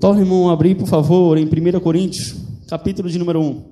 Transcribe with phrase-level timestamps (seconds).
[0.00, 2.36] Torne, irmão, abrir, por favor, em 1 Coríntios,
[2.68, 3.64] capítulo de número 1.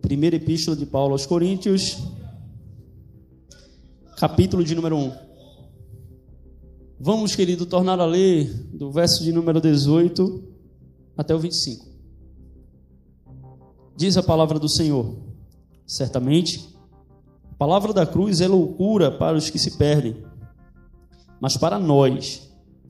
[0.00, 1.98] Primeira epístola de Paulo aos Coríntios,
[4.16, 5.12] capítulo de número 1.
[6.98, 10.42] Vamos, querido, tornar a ler do verso de número 18
[11.14, 11.84] até o 25.
[13.94, 15.14] Diz a palavra do Senhor:
[15.86, 16.74] Certamente,
[17.50, 20.16] a palavra da cruz é loucura para os que se perdem,
[21.38, 22.50] mas para nós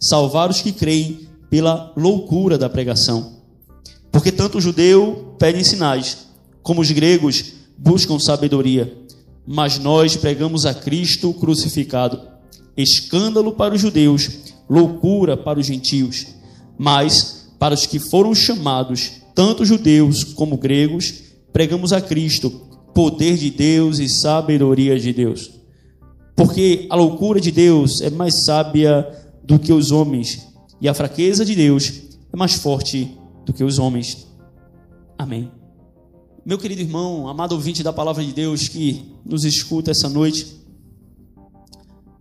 [0.00, 3.34] salvar os que creem pela loucura da pregação.
[4.10, 6.26] Porque tanto o judeu pede sinais,
[6.62, 8.96] como os gregos buscam sabedoria.
[9.46, 12.20] Mas nós pregamos a Cristo crucificado,
[12.76, 14.30] escândalo para os judeus,
[14.68, 16.26] loucura para os gentios.
[16.78, 21.12] Mas para os que foram chamados, tanto judeus como gregos,
[21.52, 22.50] pregamos a Cristo,
[22.94, 25.50] poder de Deus e sabedoria de Deus.
[26.34, 29.06] Porque a loucura de Deus é mais sábia
[29.42, 30.48] do que os homens,
[30.80, 32.02] e a fraqueza de Deus
[32.32, 34.26] é mais forte do que os homens.
[35.18, 35.50] Amém.
[36.44, 40.58] Meu querido irmão, amado ouvinte da palavra de Deus que nos escuta essa noite,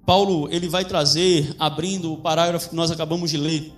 [0.06, 3.72] Paulo ele vai trazer, abrindo o parágrafo que nós acabamos de ler,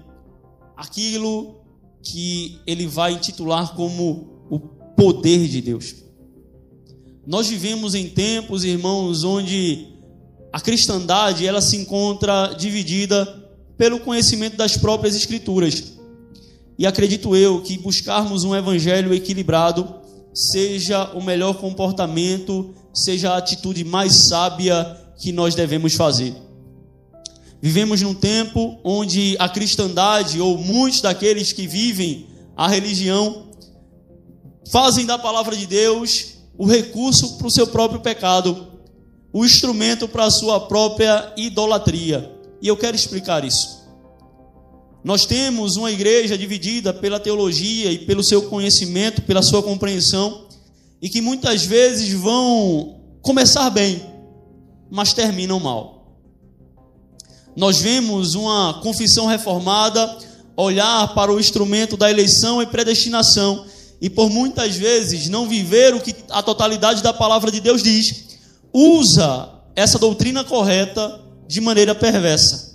[0.76, 1.62] aquilo
[2.02, 5.96] que ele vai intitular como o poder de Deus.
[7.28, 9.90] Nós vivemos em tempos, irmãos, onde
[10.52, 13.26] a cristandade ela se encontra dividida
[13.78, 15.94] pelo conhecimento das próprias Escrituras.
[16.78, 20.02] E acredito eu que buscarmos um evangelho equilibrado
[20.34, 26.36] seja o melhor comportamento, seja a atitude mais sábia que nós devemos fazer.
[27.62, 32.28] Vivemos num tempo onde a cristandade, ou muitos daqueles que vivem
[32.58, 33.48] a religião,
[34.72, 38.71] fazem da palavra de Deus o recurso para o seu próprio pecado,
[39.34, 42.32] o instrumento para a sua própria idolatria.
[42.62, 43.82] E eu quero explicar isso.
[45.04, 50.48] Nós temos uma igreja dividida pela teologia e pelo seu conhecimento, pela sua compreensão,
[51.02, 54.06] e que muitas vezes vão começar bem,
[54.92, 56.20] mas terminam mal.
[57.56, 60.18] Nós vemos uma confissão reformada
[60.56, 63.66] olhar para o instrumento da eleição e predestinação
[64.00, 68.31] e por muitas vezes não viver o que a totalidade da palavra de Deus diz,
[68.74, 72.72] usa essa doutrina correta de maneira perversa.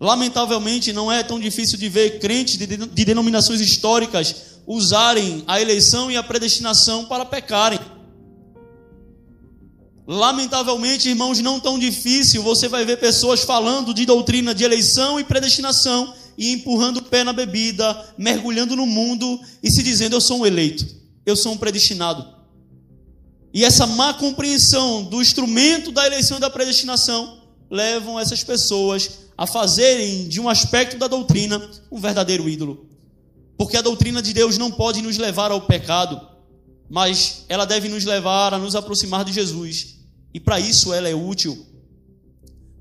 [0.00, 6.10] Lamentavelmente, não é tão difícil de ver crentes de, de denominações históricas usarem a eleição
[6.10, 7.78] e a predestinação para pecarem.
[10.06, 15.24] Lamentavelmente, irmãos, não tão difícil, você vai ver pessoas falando de doutrina de eleição e
[15.24, 20.40] predestinação e empurrando o pé na bebida, mergulhando no mundo e se dizendo: Eu sou
[20.40, 20.86] um eleito,
[21.24, 22.43] eu sou um predestinado.
[23.54, 27.38] E essa má compreensão do instrumento da eleição e da predestinação
[27.70, 32.88] levam essas pessoas a fazerem de um aspecto da doutrina um verdadeiro ídolo.
[33.56, 36.20] Porque a doutrina de Deus não pode nos levar ao pecado,
[36.90, 39.98] mas ela deve nos levar a nos aproximar de Jesus.
[40.34, 41.64] E para isso ela é útil.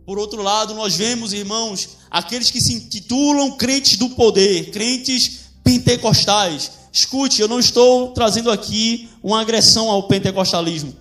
[0.07, 6.83] Por outro lado, nós vemos, irmãos, aqueles que se intitulam crentes do poder, crentes pentecostais,
[6.93, 10.93] Escute, eu não estou trazendo aqui uma agressão ao pentecostalismo.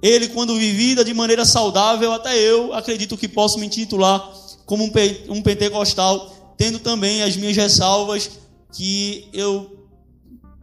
[0.00, 4.20] Ele, quando vivida de maneira saudável, até eu acredito que posso me intitular
[4.64, 4.84] como
[5.28, 8.30] um pentecostal, tendo também as minhas ressalvas
[8.72, 9.88] que eu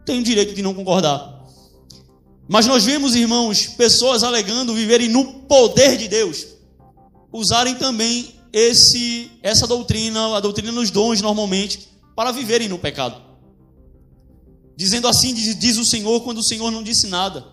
[0.06, 1.44] tenho direito de não concordar.
[2.48, 6.46] Mas nós vemos, irmãos, pessoas alegando viverem no poder de Deus,
[7.30, 11.86] usarem também esse essa doutrina, a doutrina dos dons normalmente,
[12.16, 13.29] para viverem no pecado.
[14.80, 17.44] Dizendo assim, diz, o Senhor, quando o Senhor não disse nada.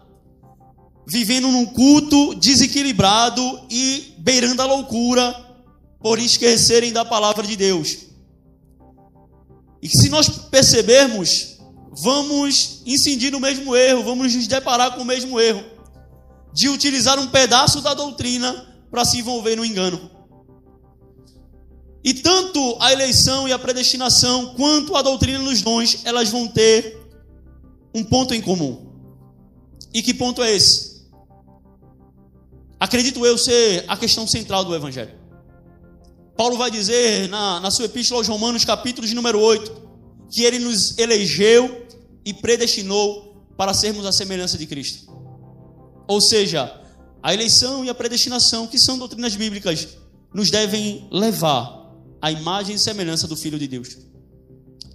[1.05, 5.35] Vivendo num culto desequilibrado e beirando a loucura,
[5.99, 7.97] por esquecerem da palavra de Deus.
[9.81, 11.57] E se nós percebermos,
[11.91, 15.65] vamos incidir no mesmo erro, vamos nos deparar com o mesmo erro
[16.53, 20.09] de utilizar um pedaço da doutrina para se envolver no engano.
[22.01, 27.05] E tanto a eleição e a predestinação, quanto a doutrina nos dons, elas vão ter
[27.97, 28.85] um ponto em comum.
[29.91, 31.07] E que ponto é esse?
[32.79, 35.15] Acredito eu ser a questão central do Evangelho.
[36.35, 39.87] Paulo vai dizer na, na sua epístola aos Romanos, capítulo de número 8,
[40.29, 41.87] que ele nos elegeu
[42.23, 45.11] e predestinou para sermos a semelhança de Cristo.
[46.07, 46.79] Ou seja,
[47.23, 49.87] a eleição e a predestinação, que são doutrinas bíblicas,
[50.31, 51.91] nos devem levar
[52.21, 53.97] à imagem e semelhança do Filho de Deus.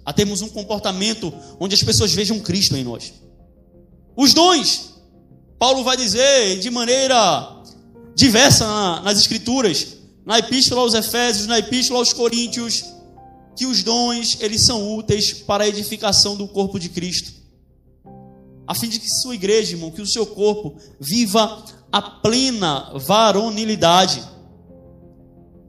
[0.05, 3.13] A termos um comportamento onde as pessoas vejam Cristo em nós.
[4.15, 4.95] Os dons,
[5.57, 7.63] Paulo vai dizer de maneira
[8.15, 12.83] diversa nas Escrituras, na Epístola aos Efésios, na Epístola aos Coríntios,
[13.55, 17.31] que os dons eles são úteis para a edificação do corpo de Cristo,
[18.67, 24.23] a fim de que sua igreja, irmão, que o seu corpo viva a plena varonilidade.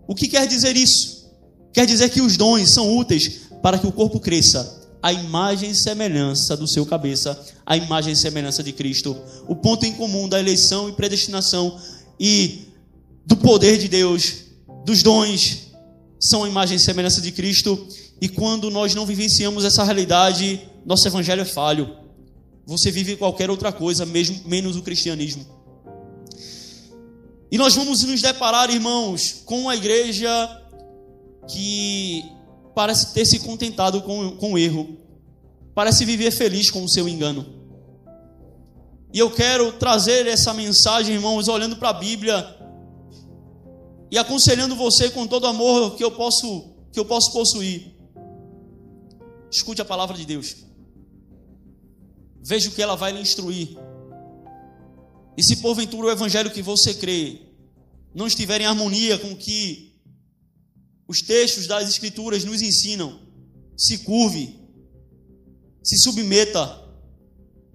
[0.06, 1.30] O que quer dizer isso?
[1.72, 5.74] Quer dizer que os dons são úteis para que o corpo cresça a imagem e
[5.74, 9.16] semelhança do seu cabeça, a imagem e semelhança de Cristo.
[9.48, 11.80] O ponto em comum da eleição e predestinação
[12.20, 12.66] e
[13.24, 14.34] do poder de Deus,
[14.84, 15.70] dos dons,
[16.20, 17.88] são a imagem e semelhança de Cristo.
[18.20, 21.96] E quando nós não vivenciamos essa realidade, nosso evangelho é falho.
[22.66, 25.46] Você vive qualquer outra coisa, mesmo menos o cristianismo.
[27.50, 30.28] E nós vamos nos deparar, irmãos, com uma igreja
[31.48, 32.33] que
[32.74, 34.98] parece ter se contentado com, com o erro,
[35.74, 37.46] parece viver feliz com o seu engano.
[39.12, 42.56] E eu quero trazer essa mensagem, irmãos, olhando para a Bíblia
[44.10, 47.92] e aconselhando você com todo amor que eu posso que eu posso possuir.
[49.50, 50.64] Escute a palavra de Deus.
[52.42, 53.76] Veja o que ela vai lhe instruir.
[55.36, 57.40] E se porventura o evangelho que você crê
[58.14, 59.93] não estiver em harmonia com o que
[61.06, 63.20] os textos das Escrituras nos ensinam,
[63.76, 64.58] se curve,
[65.82, 66.82] se submeta,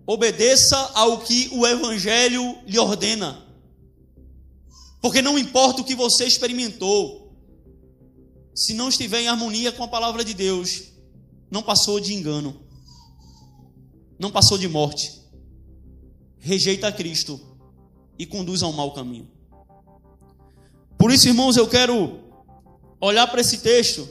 [0.05, 3.45] obedeça ao que o Evangelho lhe ordena.
[5.01, 7.37] Porque não importa o que você experimentou,
[8.53, 10.85] se não estiver em harmonia com a palavra de Deus,
[11.49, 12.59] não passou de engano,
[14.17, 15.17] não passou de morte.
[16.39, 17.39] Rejeita Cristo
[18.17, 19.29] e conduz a um mau caminho.
[20.97, 22.28] Por isso, irmãos, eu quero
[23.01, 24.07] olhar para esse texto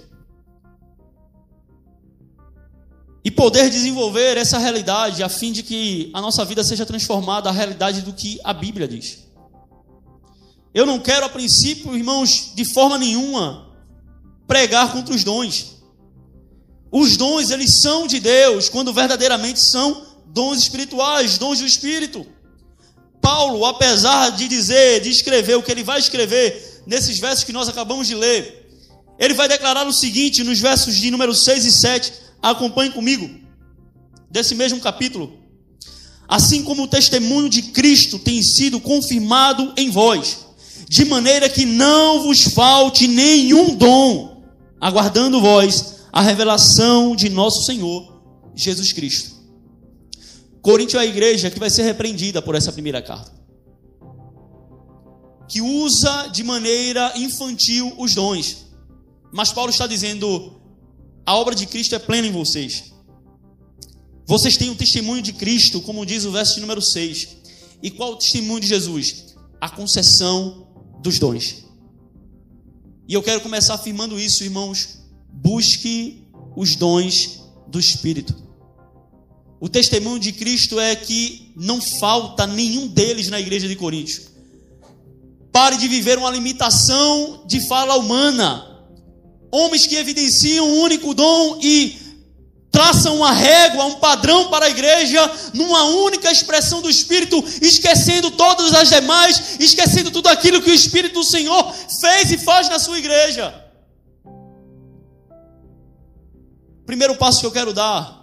[3.24, 7.52] e poder desenvolver essa realidade a fim de que a nossa vida seja transformada à
[7.52, 9.26] realidade do que a Bíblia diz.
[10.72, 13.68] Eu não quero, a princípio, irmãos, de forma nenhuma,
[14.46, 15.78] pregar contra os dons.
[16.90, 22.26] Os dons, eles são de Deus, quando verdadeiramente são dons espirituais, dons do Espírito.
[23.20, 27.68] Paulo, apesar de dizer, de escrever o que ele vai escrever nesses versos que nós
[27.68, 28.57] acabamos de ler,
[29.18, 32.12] ele vai declarar o seguinte nos versos de número 6 e 7.
[32.40, 33.28] Acompanhe comigo,
[34.30, 35.38] desse mesmo capítulo.
[36.28, 40.46] Assim como o testemunho de Cristo tem sido confirmado em vós,
[40.88, 44.42] de maneira que não vos falte nenhum dom,
[44.80, 48.22] aguardando vós a revelação de nosso Senhor
[48.54, 49.36] Jesus Cristo.
[50.60, 53.32] Coríntios é a igreja que vai ser repreendida por essa primeira carta.
[55.48, 58.67] Que usa de maneira infantil os dons.
[59.32, 60.60] Mas Paulo está dizendo:
[61.24, 62.92] a obra de Cristo é plena em vocês.
[64.26, 67.38] Vocês têm o testemunho de Cristo, como diz o verso número 6.
[67.82, 69.36] E qual o testemunho de Jesus?
[69.60, 70.68] A concessão
[71.00, 71.64] dos dons.
[73.08, 74.98] E eu quero começar afirmando isso, irmãos.
[75.32, 78.34] Busque os dons do Espírito.
[79.60, 84.28] O testemunho de Cristo é que não falta nenhum deles na igreja de Coríntios.
[85.50, 88.67] Pare de viver uma limitação de fala humana.
[89.50, 91.96] Homens que evidenciam um único dom e
[92.70, 95.20] traçam uma régua, um padrão para a igreja,
[95.54, 101.14] numa única expressão do Espírito, esquecendo todas as demais, esquecendo tudo aquilo que o Espírito
[101.14, 103.64] do Senhor fez e faz na sua igreja.
[106.86, 108.18] Primeiro passo que eu quero dar,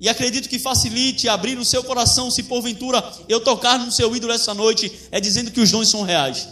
[0.00, 4.32] e acredito que facilite abrir o seu coração, se porventura eu tocar no seu ídolo
[4.32, 6.48] essa noite, é dizendo que os dons são reais.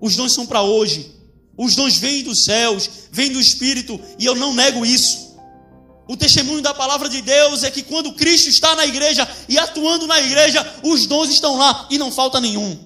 [0.00, 1.15] Os dons são para hoje.
[1.56, 5.26] Os dons vêm dos céus, vêm do Espírito, e eu não nego isso.
[6.08, 10.06] O testemunho da palavra de Deus é que quando Cristo está na igreja e atuando
[10.06, 12.78] na igreja, os dons estão lá e não falta nenhum.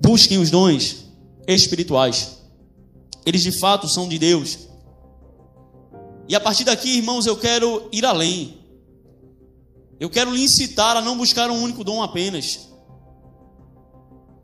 [0.00, 0.96] Busquem os dons
[1.46, 2.38] espirituais.
[3.24, 4.58] Eles de fato são de Deus.
[6.28, 8.58] E a partir daqui, irmãos, eu quero ir além.
[9.98, 12.68] Eu quero lhe incitar a não buscar um único dom apenas.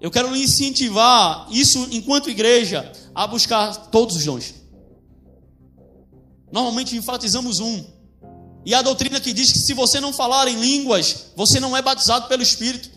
[0.03, 4.53] Eu quero incentivar, isso enquanto igreja, a buscar todos os dons.
[6.51, 7.85] Normalmente enfatizamos um.
[8.67, 11.81] E a doutrina que diz que se você não falar em línguas, você não é
[11.81, 12.91] batizado pelo Espírito.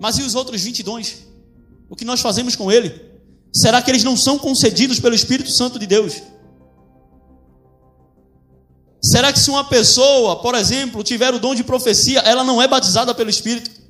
[0.00, 1.18] Mas e os outros 20 dons?
[1.88, 3.00] O que nós fazemos com ele?
[3.54, 6.20] Será que eles não são concedidos pelo Espírito Santo de Deus?
[9.00, 12.66] Será que se uma pessoa, por exemplo, tiver o dom de profecia, ela não é
[12.66, 13.81] batizada pelo Espírito?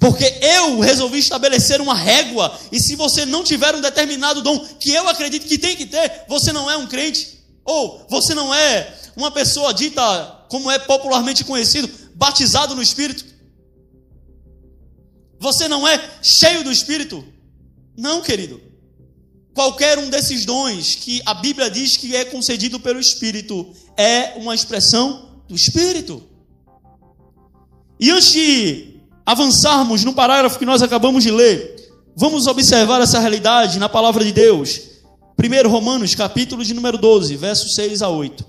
[0.00, 4.90] Porque eu resolvi estabelecer uma régua, e se você não tiver um determinado dom que
[4.90, 8.96] eu acredito que tem que ter, você não é um crente, ou você não é
[9.14, 13.26] uma pessoa dita, como é popularmente conhecido, batizado no Espírito.
[15.38, 17.22] Você não é cheio do Espírito.
[17.94, 18.58] Não, querido.
[19.52, 24.54] Qualquer um desses dons que a Bíblia diz que é concedido pelo Espírito é uma
[24.54, 26.26] expressão do Espírito.
[27.98, 28.89] E antes de
[29.24, 31.76] avançarmos no parágrafo que nós acabamos de ler,
[32.16, 34.80] vamos observar essa realidade na palavra de Deus.
[35.38, 38.44] 1 Romanos, capítulo de número 12, versos 6 a 8.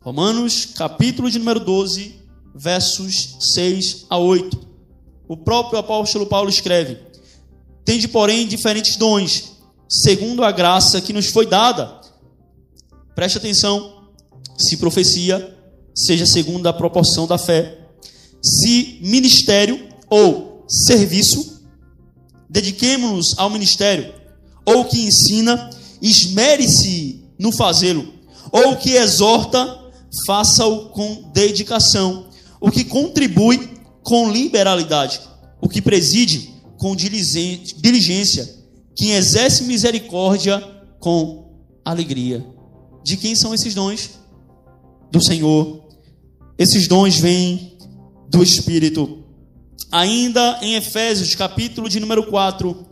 [0.00, 2.16] Romanos, capítulo de número 12,
[2.54, 4.58] versos 6 a 8.
[5.26, 6.98] O próprio apóstolo Paulo escreve:
[7.84, 9.52] Tende, porém, diferentes dons,
[9.88, 12.00] segundo a graça que nos foi dada.
[13.14, 14.10] Preste atenção:
[14.58, 15.56] se profecia,
[15.94, 17.83] seja segundo a proporção da fé.
[18.44, 21.62] Se ministério ou serviço,
[22.50, 24.12] dediquemos-nos ao ministério.
[24.66, 25.70] Ou que ensina,
[26.02, 28.12] esmere-se no fazê-lo.
[28.52, 29.80] Ou que exorta,
[30.26, 32.28] faça-o com dedicação.
[32.60, 33.70] O que contribui
[34.02, 35.20] com liberalidade.
[35.60, 38.62] O que preside, com diligência,
[38.94, 40.62] quem exerce misericórdia
[41.00, 41.50] com
[41.82, 42.44] alegria.
[43.02, 44.10] De quem são esses dons?
[45.10, 45.82] Do Senhor.
[46.58, 47.73] Esses dons vêm
[48.34, 49.22] do Espírito.
[49.92, 52.84] Ainda em Efésios, capítulo de número 4,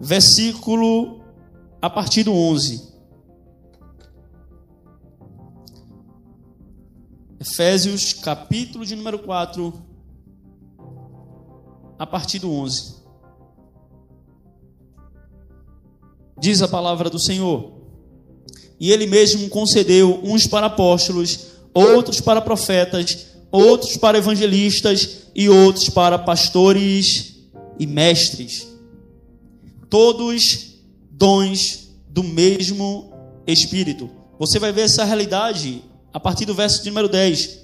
[0.00, 1.20] versículo
[1.80, 2.88] a partir do 11.
[7.40, 9.72] Efésios, capítulo de número 4,
[11.96, 12.96] a partir do 11.
[16.40, 17.78] Diz a palavra do Senhor.
[18.80, 25.88] E ele mesmo concedeu uns para apóstolos, outros para profetas, outros para evangelistas e outros
[25.88, 27.34] para pastores
[27.78, 28.66] e mestres.
[29.88, 30.74] Todos
[31.10, 33.12] dons do mesmo
[33.46, 34.10] Espírito.
[34.38, 37.58] Você vai ver essa realidade a partir do verso de número 10.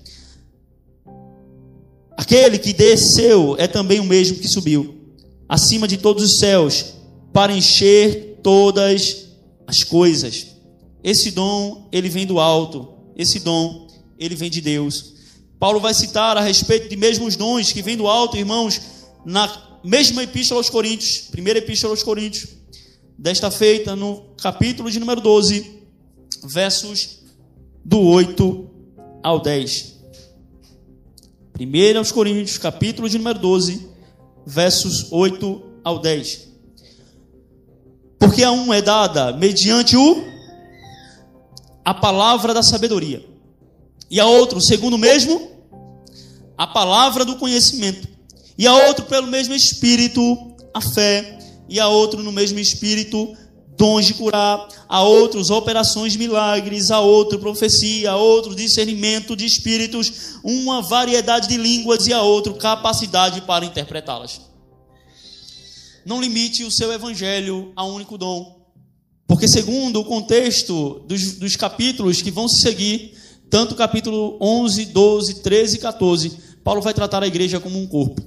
[2.17, 4.95] Aquele que desceu é também o mesmo que subiu,
[5.49, 6.95] acima de todos os céus,
[7.33, 9.27] para encher todas
[9.67, 10.47] as coisas.
[11.03, 12.89] Esse dom, ele vem do alto.
[13.17, 13.89] Esse dom,
[14.19, 15.14] ele vem de Deus.
[15.65, 18.83] Paulo vai citar a respeito de mesmos dons que vêm do alto, irmãos,
[19.25, 19.51] na
[19.83, 22.51] mesma epístola aos Coríntios, primeira epístola aos Coríntios,
[23.17, 25.81] desta feita no capítulo de número 12,
[26.43, 27.21] versos
[27.83, 28.71] do 8
[29.23, 29.95] ao 10.
[31.59, 33.89] 1 aos Coríntios, capítulo de número 12,
[34.45, 36.47] versos 8 ao 10.
[38.19, 40.25] Porque a um é dada mediante o
[41.83, 43.25] a palavra da sabedoria,
[44.11, 45.54] e a outro, segundo o mesmo,
[46.57, 48.09] a palavra do conhecimento,
[48.57, 53.37] e a outro pelo mesmo espírito, a fé, e a outro no mesmo espírito,
[53.77, 59.45] dons de curar, a outros operações de milagres, a outro profecia, a outro discernimento de
[59.45, 64.41] espíritos, uma variedade de línguas e a outro capacidade para interpretá-las.
[66.07, 68.63] Não limite o seu evangelho a um único dom,
[69.27, 73.15] porque segundo o contexto dos, dos capítulos que vão se seguir,
[73.55, 78.21] tanto capítulo 11, 12, 13 e 14, Paulo vai tratar a igreja como um corpo.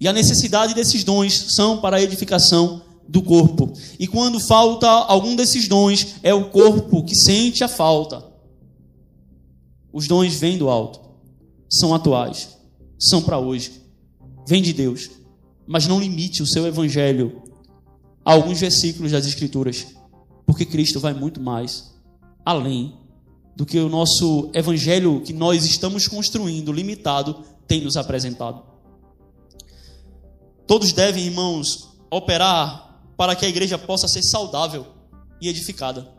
[0.00, 3.74] E a necessidade desses dons são para a edificação do corpo.
[4.00, 8.24] E quando falta algum desses dons, é o corpo que sente a falta.
[9.92, 11.00] Os dons vêm do alto,
[11.68, 12.56] são atuais,
[12.98, 13.82] são para hoje,
[14.48, 15.10] vêm de Deus.
[15.66, 17.42] Mas não limite o seu evangelho
[18.24, 19.88] a alguns versículos das Escrituras,
[20.46, 21.94] porque Cristo vai muito mais
[22.42, 23.05] além
[23.56, 28.62] do que o nosso evangelho que nós estamos construindo, limitado, tem nos apresentado.
[30.66, 34.86] Todos devem, irmãos, operar para que a igreja possa ser saudável
[35.40, 36.12] e edificada.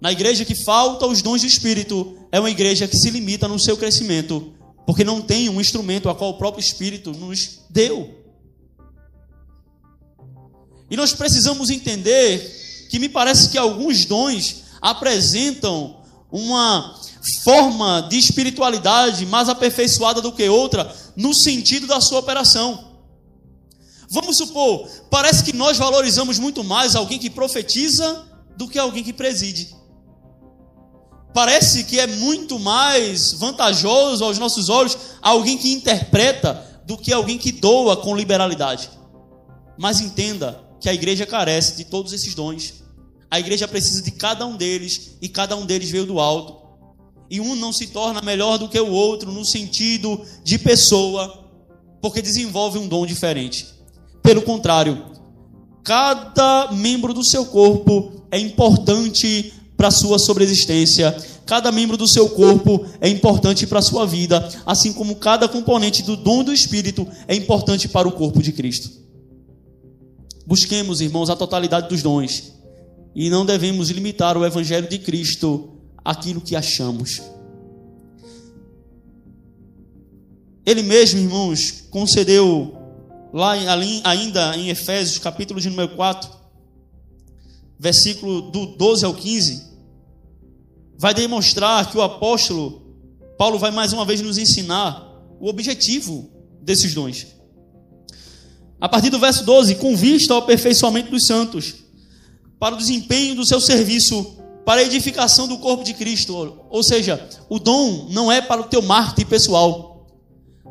[0.00, 3.58] Na igreja que falta os dons do Espírito, é uma igreja que se limita no
[3.58, 4.54] seu crescimento,
[4.86, 8.14] porque não tem um instrumento a qual o próprio Espírito nos deu.
[10.88, 15.96] E nós precisamos entender que me parece que alguns dons apresentam
[16.30, 16.94] uma
[17.42, 22.96] forma de espiritualidade mais aperfeiçoada do que outra no sentido da sua operação.
[24.08, 28.24] Vamos supor, parece que nós valorizamos muito mais alguém que profetiza
[28.56, 29.74] do que alguém que preside.
[31.34, 37.36] Parece que é muito mais vantajoso aos nossos olhos alguém que interpreta do que alguém
[37.36, 38.88] que doa com liberalidade.
[39.76, 42.85] Mas entenda que a igreja carece de todos esses dons.
[43.36, 46.56] A igreja precisa de cada um deles e cada um deles veio do alto.
[47.28, 51.44] E um não se torna melhor do que o outro no sentido de pessoa,
[52.00, 53.66] porque desenvolve um dom diferente.
[54.22, 55.04] Pelo contrário,
[55.84, 61.14] cada membro do seu corpo é importante para a sua sobreexistência.
[61.44, 66.02] Cada membro do seu corpo é importante para a sua vida, assim como cada componente
[66.02, 68.90] do dom do Espírito é importante para o corpo de Cristo.
[70.46, 72.55] Busquemos, irmãos, a totalidade dos dons
[73.16, 75.70] e não devemos limitar o Evangelho de Cristo
[76.04, 77.22] àquilo que achamos.
[80.66, 82.76] Ele mesmo, irmãos, concedeu
[83.32, 83.52] lá
[84.04, 86.30] ainda em Efésios, capítulo de número 4,
[87.78, 89.64] versículo do 12 ao 15,
[90.98, 92.82] vai demonstrar que o apóstolo
[93.38, 96.30] Paulo vai mais uma vez nos ensinar o objetivo
[96.60, 97.28] desses dons.
[98.78, 101.85] A partir do verso 12, com vista ao aperfeiçoamento dos santos,
[102.58, 106.58] para o desempenho do seu serviço, para a edificação do corpo de Cristo.
[106.70, 110.06] Ou seja, o dom não é para o teu marketing pessoal.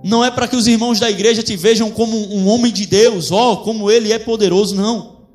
[0.04, 3.32] Não é para que os irmãos da igreja te vejam como um homem de Deus,
[3.32, 4.76] ó, oh, como ele é poderoso.
[4.76, 5.28] Não.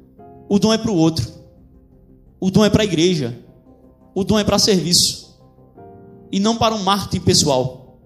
[0.49, 1.26] O dom é para o outro.
[2.38, 3.38] O dom é para a igreja.
[4.14, 5.38] O dom é para serviço.
[6.30, 7.99] E não para um marketing pessoal.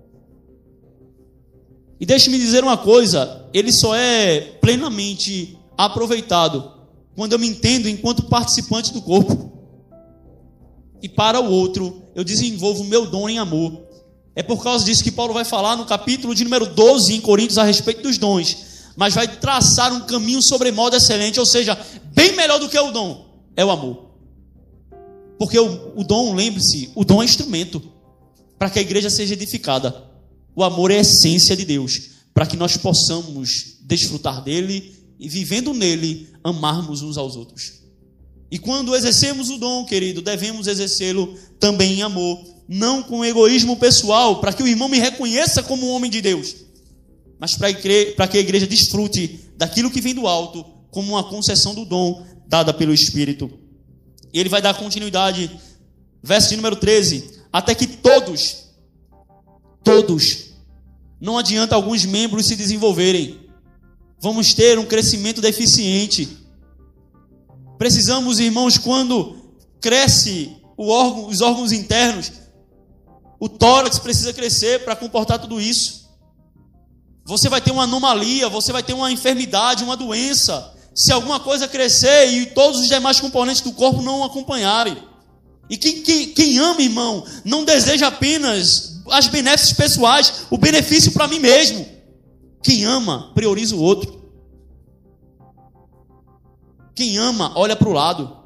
[2.00, 6.73] E deixe-me dizer uma coisa: ele só é plenamente aproveitado
[7.14, 9.52] quando eu me entendo enquanto participante do corpo.
[11.02, 13.82] E para o outro, eu desenvolvo o meu dom em amor.
[14.34, 17.58] É por causa disso que Paulo vai falar no capítulo de número 12 em Coríntios
[17.58, 18.56] a respeito dos dons.
[18.96, 21.78] Mas vai traçar um caminho sobremodo excelente, ou seja,
[22.12, 24.10] bem melhor do que o dom, é o amor.
[25.38, 27.82] Porque o, o dom, lembre-se, o dom é instrumento
[28.58, 30.04] para que a igreja seja edificada.
[30.54, 35.72] O amor é a essência de Deus, para que nós possamos desfrutar dele e, vivendo
[35.72, 37.82] nele, amarmos uns aos outros.
[38.50, 44.40] E quando exercemos o dom, querido, devemos exercê-lo também em amor, não com egoísmo pessoal,
[44.40, 46.56] para que o irmão me reconheça como um homem de Deus,
[47.38, 47.72] mas para
[48.28, 52.72] que a igreja desfrute daquilo que vem do alto, como uma concessão do dom dada
[52.72, 53.50] pelo Espírito.
[54.32, 55.50] E ele vai dar continuidade,
[56.22, 58.68] verso de número 13: até que todos,
[59.82, 60.50] todos,
[61.20, 63.40] não adianta alguns membros se desenvolverem,
[64.24, 66.38] vamos ter um crescimento deficiente.
[67.76, 69.36] Precisamos, irmãos, quando
[69.82, 72.32] cresce órgão, os órgãos internos,
[73.38, 76.08] o tórax precisa crescer para comportar tudo isso.
[77.26, 81.68] Você vai ter uma anomalia, você vai ter uma enfermidade, uma doença se alguma coisa
[81.68, 84.96] crescer e todos os demais componentes do corpo não acompanharem.
[85.68, 91.28] E quem, quem, quem ama, irmão, não deseja apenas as benéficos pessoais, o benefício para
[91.28, 91.93] mim mesmo.
[92.64, 94.24] Quem ama, prioriza o outro.
[96.94, 98.38] Quem ama, olha para o lado.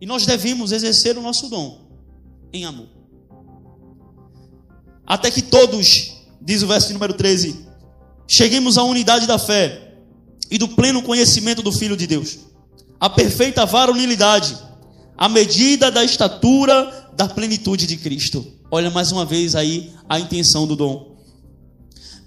[0.00, 1.88] E nós devemos exercer o nosso dom
[2.52, 2.88] em amor.
[5.06, 7.64] Até que todos diz o verso número 13:
[8.26, 9.94] Cheguemos à unidade da fé
[10.50, 12.40] e do pleno conhecimento do Filho de Deus,
[12.98, 14.58] a perfeita varonilidade,
[15.16, 18.57] a medida da estatura da plenitude de Cristo.
[18.70, 21.16] Olha mais uma vez aí a intenção do dom.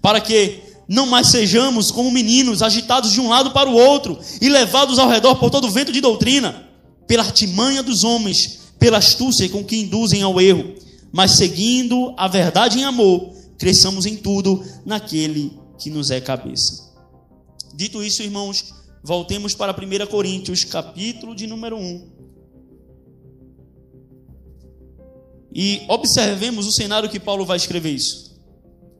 [0.01, 4.49] Para que não mais sejamos como meninos, agitados de um lado para o outro e
[4.49, 6.67] levados ao redor por todo vento de doutrina,
[7.07, 10.73] pela artimanha dos homens, pela astúcia com que induzem ao erro,
[11.11, 16.91] mas seguindo a verdade em amor, cresçamos em tudo naquele que nos é cabeça.
[17.75, 18.73] Dito isso, irmãos,
[19.03, 22.20] voltemos para 1 Coríntios, capítulo de número 1.
[25.53, 28.31] E observemos o cenário que Paulo vai escrever isso.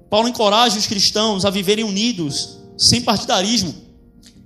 [0.10, 3.74] Paulo encoraja os cristãos a viverem unidos, sem partidarismo.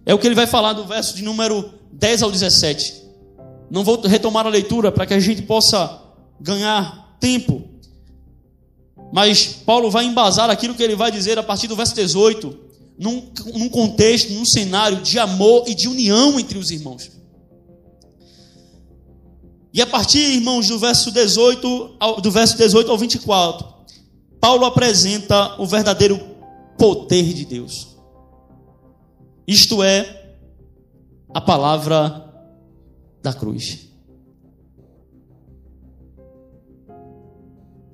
[0.05, 3.03] É o que ele vai falar do verso de número 10 ao 17.
[3.71, 6.01] Não vou retomar a leitura para que a gente possa
[6.39, 7.63] ganhar tempo.
[9.11, 12.55] Mas Paulo vai embasar aquilo que ele vai dizer a partir do verso 18,
[12.99, 17.14] num, num contexto, num cenário de amor e de união entre os irmãos.
[19.75, 23.67] E a partir, irmãos, do verso 18 ao, do verso 18 ao 24,
[24.39, 26.17] Paulo apresenta o verdadeiro
[26.77, 27.97] poder de Deus.
[29.45, 30.38] Isto é
[31.33, 32.23] a palavra
[33.21, 33.89] da cruz.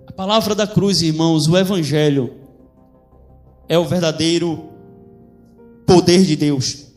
[0.05, 2.35] A palavra da cruz, irmãos, o Evangelho,
[3.67, 4.69] é o verdadeiro
[5.87, 6.90] poder de Deus.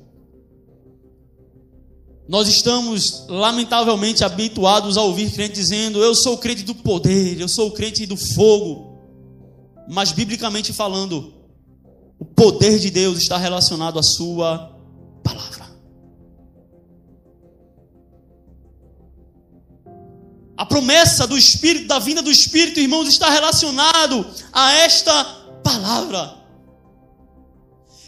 [2.27, 7.49] Nós estamos, lamentavelmente, habituados a ouvir crente dizendo: Eu sou o crente do poder, eu
[7.49, 8.99] sou o crente do fogo.
[9.89, 11.35] Mas, biblicamente falando,
[12.19, 14.73] O poder de Deus está relacionado à sua
[15.23, 15.67] palavra.
[20.57, 25.25] A promessa do Espírito, da vinda do Espírito, irmãos, está relacionado a esta
[25.63, 26.37] palavra.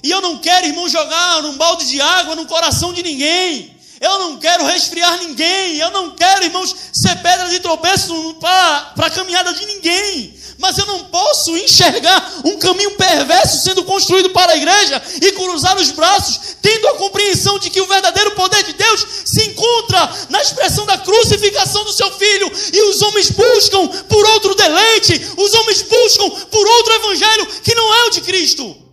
[0.03, 3.76] E eu não quero, irmão, jogar um balde de água no coração de ninguém.
[4.01, 5.79] Eu não quero resfriar ninguém.
[5.79, 10.37] Eu não quero, irmãos, ser pedra de tropeço para a caminhada de ninguém.
[10.59, 15.77] Mas eu não posso enxergar um caminho perverso sendo construído para a igreja e cruzar
[15.77, 20.41] os braços, tendo a compreensão de que o verdadeiro poder de Deus se encontra na
[20.41, 22.51] expressão da crucificação do seu filho.
[22.73, 27.95] E os homens buscam por outro deleite, os homens buscam por outro evangelho que não
[27.95, 28.86] é o de Cristo.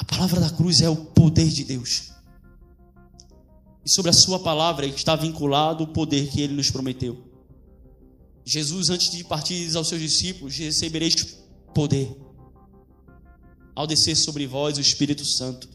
[0.00, 2.10] A palavra da cruz é o poder de Deus.
[3.84, 7.22] E sobre a sua palavra está vinculado o poder que ele nos prometeu.
[8.42, 11.14] Jesus, antes de partir aos seus discípulos, recebereis
[11.74, 12.16] poder
[13.74, 15.68] ao descer sobre vós o Espírito Santo.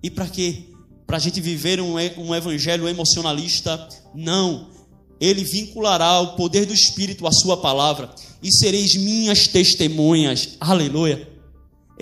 [0.00, 0.70] E para quê?
[1.04, 3.88] Para a gente viver um, um evangelho emocionalista?
[4.14, 4.70] Não.
[5.20, 8.14] Ele vinculará o poder do Espírito à sua palavra.
[8.40, 10.56] E sereis minhas testemunhas.
[10.60, 11.31] Aleluia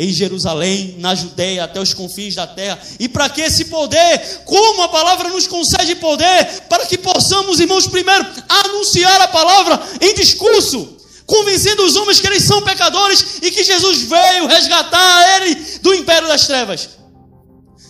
[0.00, 2.80] em Jerusalém, na Judéia, até os confins da terra.
[2.98, 4.40] E para que esse poder?
[4.46, 6.62] Como a palavra nos concede poder?
[6.70, 12.44] Para que possamos, irmãos, primeiro anunciar a palavra em discurso, convencendo os homens que eles
[12.44, 16.88] são pecadores e que Jesus veio resgatar ele do império das trevas.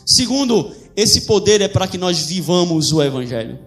[0.04, 3.60] Segundo, esse poder é para que nós vivamos o evangelho.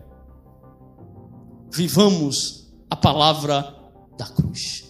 [1.71, 3.73] Vivamos a palavra
[4.17, 4.83] da cruz.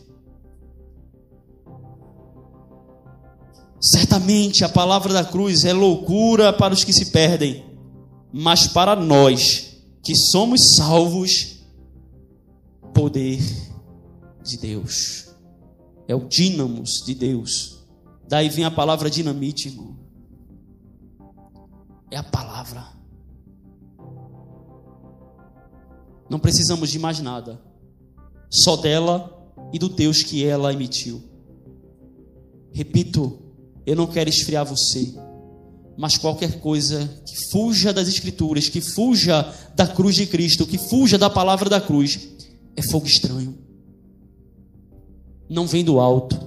[3.83, 7.65] Certamente a palavra da cruz é loucura para os que se perdem,
[8.31, 11.65] mas para nós que somos salvos,
[12.93, 13.41] poder
[14.41, 15.35] de Deus.
[16.07, 17.85] É o dínamos de Deus.
[18.25, 19.99] Daí vem a palavra dinamite, irmão.
[22.09, 22.87] É a palavra.
[26.29, 27.61] Não precisamos de mais nada.
[28.49, 31.21] Só dela e do Deus que ela emitiu.
[32.71, 33.42] Repito,
[33.85, 35.13] eu não quero esfriar você,
[35.97, 41.17] mas qualquer coisa que fuja das Escrituras, que fuja da cruz de Cristo, que fuja
[41.17, 42.27] da palavra da cruz,
[42.75, 43.57] é fogo estranho.
[45.49, 46.39] Não vem do alto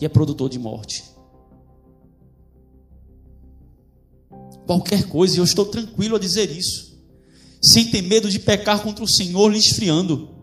[0.00, 1.04] e é produtor de morte.
[4.66, 6.98] Qualquer coisa, e eu estou tranquilo a dizer isso,
[7.62, 10.33] sem ter medo de pecar contra o Senhor lhe esfriando.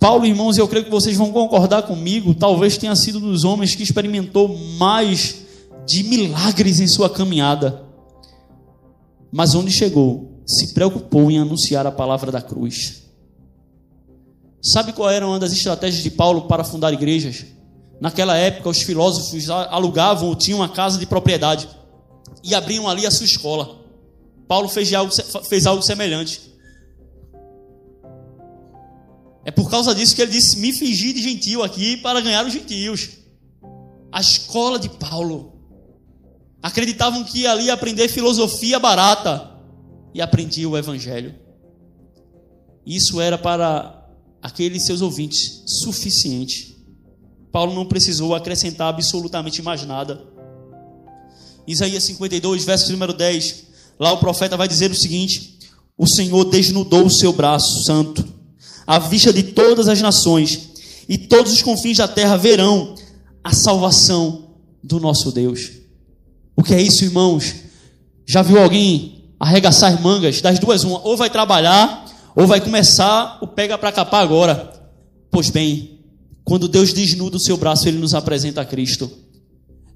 [0.00, 3.74] Paulo, irmãos, eu creio que vocês vão concordar comigo, talvez tenha sido um dos homens
[3.74, 5.42] que experimentou mais
[5.86, 7.84] de milagres em sua caminhada.
[9.30, 13.02] Mas onde chegou, se preocupou em anunciar a palavra da cruz.
[14.62, 17.44] Sabe qual era uma das estratégias de Paulo para fundar igrejas?
[18.00, 21.68] Naquela época, os filósofos alugavam ou tinham uma casa de propriedade
[22.42, 23.80] e abriam ali a sua escola.
[24.48, 25.12] Paulo fez algo,
[25.44, 26.49] fez algo semelhante.
[29.44, 32.52] É por causa disso que ele disse: Me fingi de gentil aqui para ganhar os
[32.52, 33.10] gentios.
[34.12, 35.52] A escola de Paulo.
[36.62, 39.50] Acreditavam que ali ia aprender filosofia barata
[40.12, 41.34] e aprendia o evangelho.
[42.84, 44.06] Isso era para
[44.42, 46.76] aqueles seus ouvintes suficiente.
[47.50, 50.22] Paulo não precisou acrescentar absolutamente mais nada.
[51.66, 53.64] Isaías 52, verso número 10.
[53.98, 55.58] Lá o profeta vai dizer o seguinte:
[55.96, 58.29] O Senhor desnudou o seu braço santo
[58.90, 60.70] à vista de todas as nações,
[61.08, 62.96] e todos os confins da terra verão
[63.42, 65.70] a salvação do nosso Deus.
[66.56, 67.54] O que é isso, irmãos?
[68.26, 70.40] Já viu alguém arregaçar mangas?
[70.40, 74.72] Das duas, uma, ou vai trabalhar, ou vai começar o pega para capar agora.
[75.30, 76.00] Pois bem,
[76.42, 79.08] quando Deus desnuda o seu braço, ele nos apresenta a Cristo.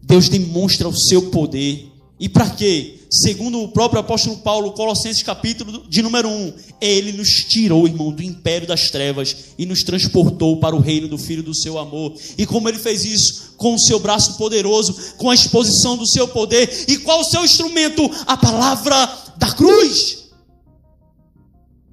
[0.04, 1.90] Deus demonstra o seu poder.
[2.24, 3.00] E para quê?
[3.10, 8.22] Segundo o próprio apóstolo Paulo, Colossenses capítulo de número 1, ele nos tirou, irmão, do
[8.22, 12.14] império das trevas e nos transportou para o reino do filho do seu amor.
[12.38, 13.52] E como ele fez isso?
[13.58, 16.86] Com o seu braço poderoso, com a exposição do seu poder.
[16.88, 18.10] E qual o seu instrumento?
[18.26, 18.94] A palavra
[19.36, 20.30] da cruz.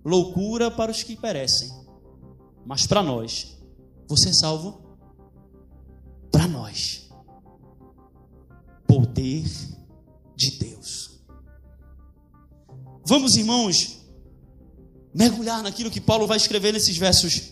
[0.05, 1.69] Loucura para os que perecem,
[2.65, 3.57] mas para nós,
[4.07, 4.81] você é salvo?
[6.31, 7.09] Para nós,
[8.87, 9.43] poder
[10.41, 11.11] de Deus.
[13.05, 13.97] Vamos, irmãos,
[15.13, 17.51] mergulhar naquilo que Paulo vai escrever nesses versos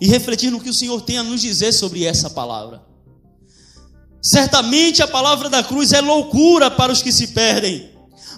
[0.00, 2.84] e refletir no que o Senhor tem a nos dizer sobre essa palavra.
[4.20, 7.90] Certamente a palavra da cruz é loucura para os que se perdem,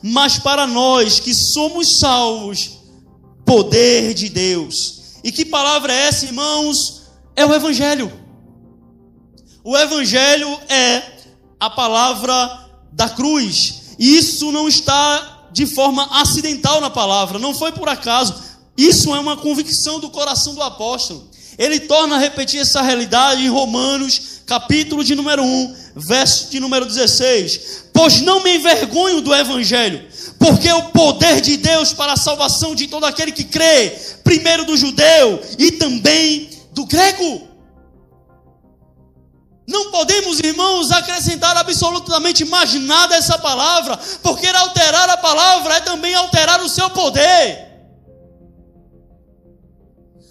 [0.03, 2.79] mas para nós que somos salvos,
[3.45, 5.21] poder de Deus.
[5.23, 7.05] E que palavra é essa, irmãos?
[7.37, 8.13] É o Evangelho.
[9.63, 11.03] O Evangelho é
[11.59, 12.64] a palavra
[12.95, 13.83] da cruz.
[13.99, 18.35] Isso não está de forma acidental na palavra, não foi por acaso.
[18.77, 21.29] Isso é uma convicção do coração do apóstolo.
[21.57, 26.85] Ele torna a repetir essa realidade em Romanos, capítulo de número 1, verso de número
[26.85, 27.85] 16.
[27.93, 30.05] Pois não me envergonho do evangelho,
[30.39, 33.91] porque o poder de Deus para a salvação de todo aquele que crê,
[34.25, 37.54] primeiro do judeu e também do grego.
[39.67, 45.81] Não podemos, irmãos, acrescentar absolutamente mais nada a essa palavra, porque alterar a palavra é
[45.81, 47.73] também alterar o seu poder.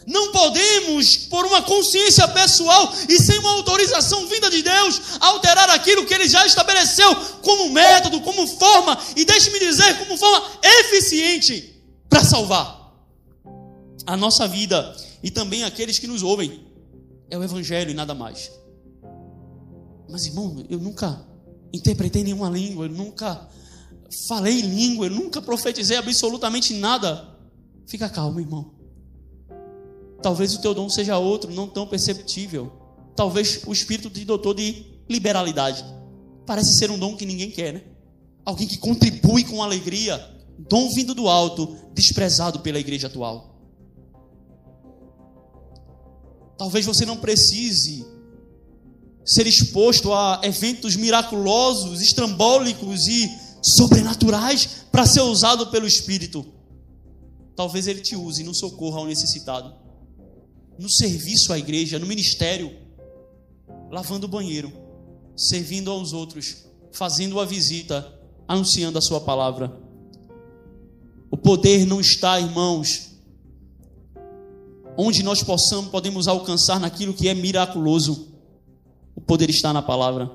[0.06, 6.06] Não podemos, por uma consciência pessoal e sem uma autorização vinda de Deus, alterar aquilo
[6.06, 12.24] que Ele já estabeleceu como método, como forma, e deixe-me dizer, como forma eficiente para
[12.24, 12.84] salvar
[14.06, 16.68] a nossa vida e também aqueles que nos ouvem.
[17.30, 18.52] É o Evangelho e nada mais.
[20.10, 21.26] Mas, irmão, eu nunca
[21.74, 23.50] interpretei nenhuma língua, eu nunca
[24.28, 27.38] falei língua, eu nunca profetizei absolutamente nada.
[27.88, 28.74] Fica calmo, irmão.
[30.22, 32.72] Talvez o teu dom seja outro, não tão perceptível.
[33.16, 35.84] Talvez o Espírito te dotou de liberalidade.
[36.46, 37.84] Parece ser um dom que ninguém quer, né?
[38.46, 40.18] Alguém que contribui com alegria.
[40.58, 43.54] Dom vindo do alto, desprezado pela igreja atual.
[46.58, 48.06] Talvez você não precise
[49.26, 53.32] ser exposto a eventos miraculosos, estrambólicos e
[53.62, 56.46] sobrenaturais para ser usado pelo Espírito.
[57.56, 59.84] Talvez ele te use no socorro ao necessitado
[60.78, 62.76] no serviço à igreja, no ministério,
[63.92, 64.72] lavando o banheiro,
[65.36, 68.14] servindo aos outros, fazendo a visita,
[68.48, 69.76] anunciando a sua palavra.
[71.30, 73.12] O poder não está, irmãos,
[74.98, 78.33] onde nós possamos, podemos alcançar naquilo que é miraculoso.
[79.16, 80.32] O poder está na palavra.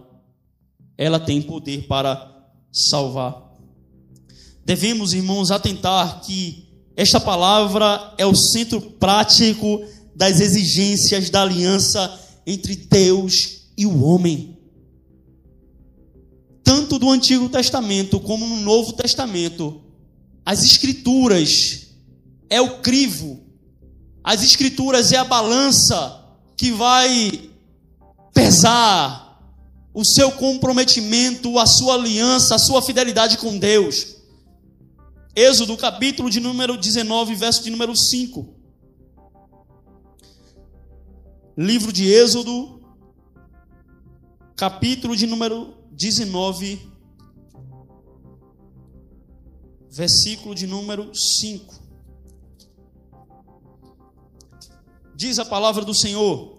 [0.96, 3.48] Ela tem poder para salvar.
[4.64, 12.74] Devemos, irmãos, atentar que esta palavra é o centro prático das exigências da aliança entre
[12.74, 14.58] Deus e o homem.
[16.64, 19.80] Tanto do Antigo Testamento como no Novo Testamento,
[20.44, 21.86] as Escrituras
[22.50, 23.40] é o crivo,
[24.24, 26.24] as Escrituras é a balança
[26.56, 27.47] que vai
[28.32, 29.28] pesar
[29.92, 34.16] o seu comprometimento, a sua aliança, a sua fidelidade com Deus.
[35.34, 38.54] Êxodo, capítulo de número 19, verso de número 5.
[41.56, 42.80] Livro de Êxodo,
[44.56, 46.80] capítulo de número 19,
[49.90, 51.74] versículo de número 5.
[55.16, 56.57] Diz a palavra do Senhor: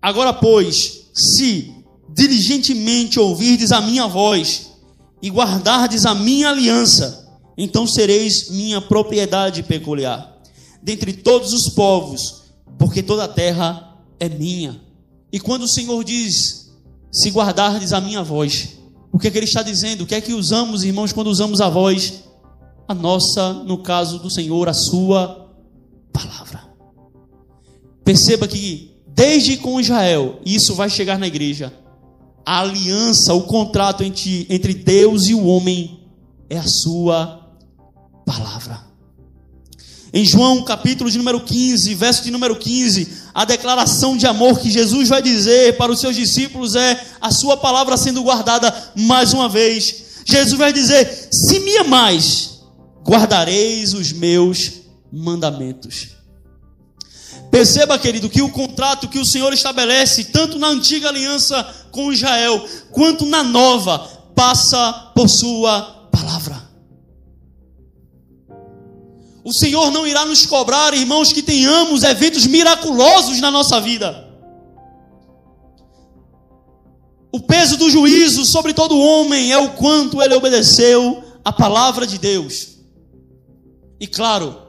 [0.00, 1.74] Agora, pois, se
[2.08, 4.72] diligentemente ouvirdes a minha voz
[5.20, 10.38] e guardardes a minha aliança, então sereis minha propriedade peculiar
[10.82, 12.44] dentre todos os povos,
[12.78, 14.80] porque toda a terra é minha.
[15.32, 16.72] E quando o Senhor diz,
[17.10, 18.78] se guardardes a minha voz,
[19.12, 20.04] o que é que ele está dizendo?
[20.04, 22.24] O que é que usamos, irmãos, quando usamos a voz?
[22.86, 25.52] A nossa, no caso do Senhor, a sua
[26.12, 26.68] palavra.
[28.04, 31.74] Perceba que desde com Israel, isso vai chegar na igreja.
[32.46, 35.98] A aliança, o contrato entre, entre Deus e o homem
[36.48, 37.44] é a sua
[38.24, 38.80] palavra.
[40.12, 44.70] Em João capítulo de número 15, verso de número 15, a declaração de amor que
[44.70, 49.48] Jesus vai dizer para os seus discípulos é a sua palavra sendo guardada mais uma
[49.48, 50.22] vez.
[50.24, 52.60] Jesus vai dizer: Se me amais,
[53.04, 54.74] guardareis os meus
[55.12, 56.17] mandamentos.
[57.50, 62.64] Perceba, querido, que o contrato que o Senhor estabelece, tanto na antiga aliança com Israel,
[62.90, 63.98] quanto na nova,
[64.34, 66.68] passa por sua palavra.
[69.42, 74.28] O Senhor não irá nos cobrar, irmãos, que tenhamos eventos miraculosos na nossa vida.
[77.32, 82.18] O peso do juízo sobre todo homem é o quanto ele obedeceu a palavra de
[82.18, 82.78] Deus.
[83.98, 84.67] E claro,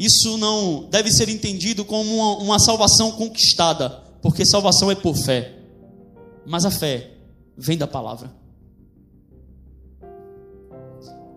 [0.00, 5.56] isso não deve ser entendido como uma, uma salvação conquistada, porque salvação é por fé.
[6.46, 7.10] Mas a fé
[7.54, 8.32] vem da palavra.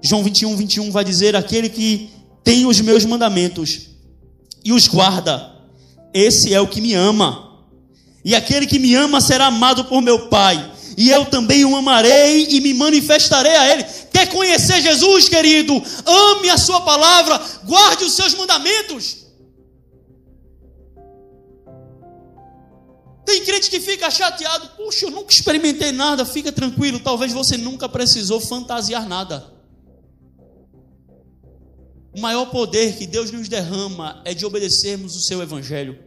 [0.02, 2.10] João 21, 21 vai dizer: aquele que
[2.41, 3.89] tem os meus mandamentos
[4.63, 5.52] e os guarda.
[6.13, 7.60] Esse é o que me ama.
[8.23, 12.47] E aquele que me ama será amado por meu Pai, e eu também o amarei
[12.49, 13.86] e me manifestarei a ele.
[14.13, 15.73] Quer conhecer Jesus, querido?
[16.06, 19.23] Ame a sua palavra, guarde os seus mandamentos.
[23.26, 27.89] Tem crente que fica chateado, puxa, eu nunca experimentei nada, fica tranquilo, talvez você nunca
[27.89, 29.52] precisou fantasiar nada.
[32.15, 35.97] O maior poder que Deus nos derrama é de obedecermos o seu evangelho.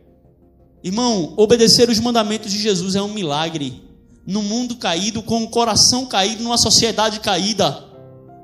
[0.85, 3.83] Irmão, obedecer os mandamentos de Jesus é um milagre.
[4.25, 7.86] No mundo caído, com o coração caído, numa sociedade caída.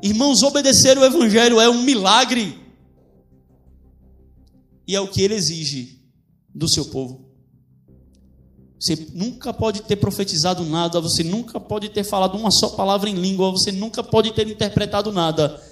[0.03, 2.59] Irmãos, obedecer o evangelho é um milagre.
[4.87, 6.03] E é o que ele exige
[6.53, 7.31] do seu povo.
[8.81, 13.15] Você nunca pode ter profetizado nada, você nunca pode ter falado uma só palavra em
[13.15, 15.63] língua, você nunca pode ter interpretado nada.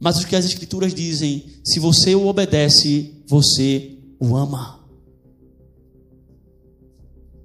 [0.00, 4.84] Mas o que as Escrituras dizem, se você o obedece, você o ama.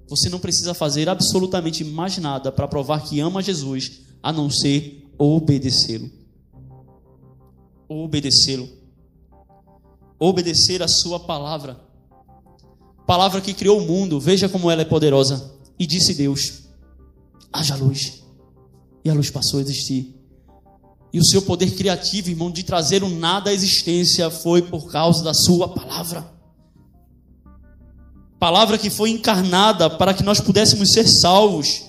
[0.08, 5.08] Você não precisa fazer absolutamente mais nada para provar que ama Jesus, a não ser
[5.16, 6.23] obedecê-lo.
[8.02, 8.68] Obedecê-lo.
[10.18, 11.80] Obedecer a sua palavra.
[13.06, 15.54] Palavra que criou o mundo, veja como ela é poderosa.
[15.78, 16.64] E disse Deus:
[17.52, 18.24] haja luz.
[19.04, 20.12] E a luz passou a existir.
[21.12, 25.22] E o seu poder criativo, irmão, de trazer o nada à existência foi por causa
[25.22, 26.32] da sua palavra.
[28.40, 31.84] Palavra que foi encarnada para que nós pudéssemos ser salvos.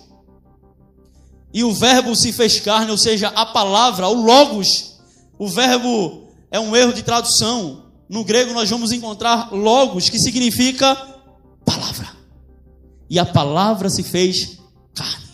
[1.51, 4.94] E o verbo se fez carne, ou seja, a palavra, o logos.
[5.37, 7.85] O verbo é um erro de tradução.
[8.07, 10.95] No grego nós vamos encontrar logos, que significa
[11.65, 12.07] palavra.
[13.09, 14.59] E a palavra se fez
[14.93, 15.25] carne.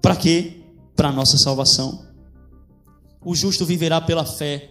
[0.00, 0.62] Para quê?
[0.96, 2.06] Para nossa salvação.
[3.24, 4.70] O justo viverá pela fé.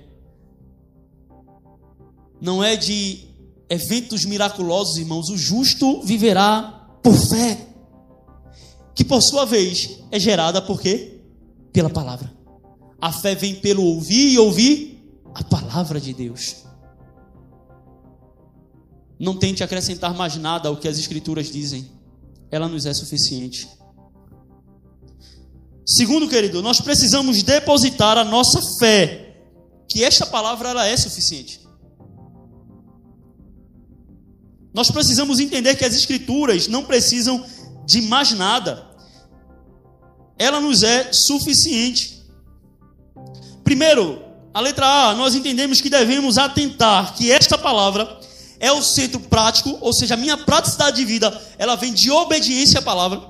[2.40, 3.28] Não é de
[3.70, 5.30] eventos miraculosos, irmãos.
[5.30, 7.68] O justo viverá por fé.
[8.96, 11.22] Que por sua vez é gerada por quê?
[11.72, 12.37] Pela palavra.
[13.00, 14.98] A fé vem pelo ouvir e ouvir
[15.34, 16.64] a palavra de Deus.
[19.20, 21.90] Não tente acrescentar mais nada ao que as Escrituras dizem,
[22.52, 23.68] ela nos é suficiente.
[25.86, 29.42] Segundo, querido, nós precisamos depositar a nossa fé,
[29.88, 31.66] que esta palavra ela é suficiente.
[34.74, 37.44] Nós precisamos entender que as Escrituras não precisam
[37.86, 38.86] de mais nada,
[40.38, 42.17] ela nos é suficiente.
[43.68, 48.18] Primeiro, a letra A, nós entendemos que devemos atentar que esta palavra
[48.62, 52.80] é o centro prático, ou seja, a minha praticidade de vida, ela vem de obediência
[52.80, 53.22] à palavra.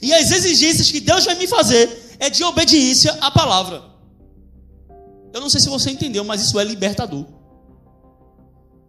[0.00, 3.82] E as exigências que Deus vai me fazer é de obediência à palavra.
[5.34, 7.26] Eu não sei se você entendeu, mas isso é libertador.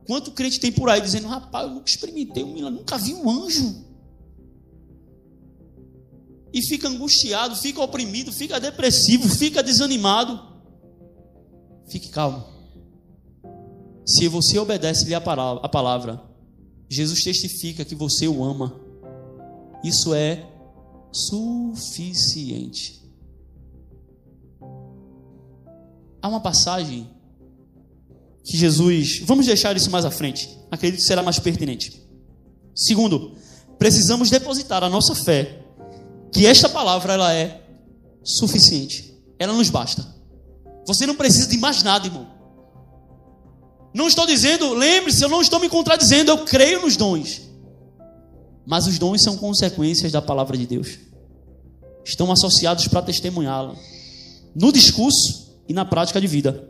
[0.06, 3.30] Quanto crente tem por aí dizendo, rapaz, eu nunca experimentei um milagre, nunca vi um
[3.30, 3.86] anjo.
[6.58, 10.58] E fica angustiado, fica oprimido, fica depressivo, fica desanimado.
[11.88, 12.44] Fique calmo.
[14.04, 16.20] Se você obedece-lhe a palavra,
[16.90, 18.76] Jesus testifica que você o ama.
[19.84, 20.50] Isso é
[21.12, 23.08] suficiente.
[26.20, 27.08] Há uma passagem
[28.44, 29.20] que Jesus.
[29.20, 30.58] Vamos deixar isso mais à frente.
[30.72, 32.02] Acredito que será mais pertinente.
[32.74, 33.36] Segundo,
[33.78, 35.67] precisamos depositar a nossa fé
[36.32, 37.62] que esta palavra ela é
[38.24, 39.16] suficiente.
[39.40, 40.06] Ela nos basta.
[40.86, 42.28] Você não precisa de mais nada, irmão.
[43.94, 47.42] Não estou dizendo, lembre-se, eu não estou me contradizendo, eu creio nos dons.
[48.66, 51.00] Mas os dons são consequências da palavra de Deus.
[52.04, 53.76] Estão associados para testemunhá-la.
[54.56, 56.70] No discurso e na prática de vida.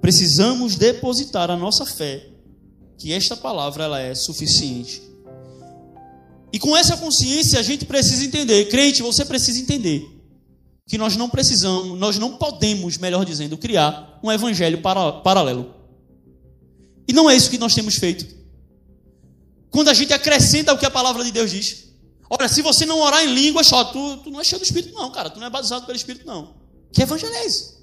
[0.00, 2.28] Precisamos depositar a nossa fé
[2.98, 5.02] que esta palavra ela é suficiente.
[6.54, 10.08] E com essa consciência a gente precisa entender, crente, você precisa entender
[10.86, 15.74] que nós não precisamos, nós não podemos, melhor dizendo, criar um evangelho para, paralelo.
[17.08, 18.24] E não é isso que nós temos feito.
[19.68, 21.88] Quando a gente acrescenta o que a palavra de Deus diz.
[22.30, 24.94] Olha, se você não orar em línguas, só tu, tu não é cheio do Espírito,
[24.94, 25.30] não, cara.
[25.30, 26.54] Tu não é batizado pelo Espírito, não.
[26.92, 27.78] Que evangelho é esse?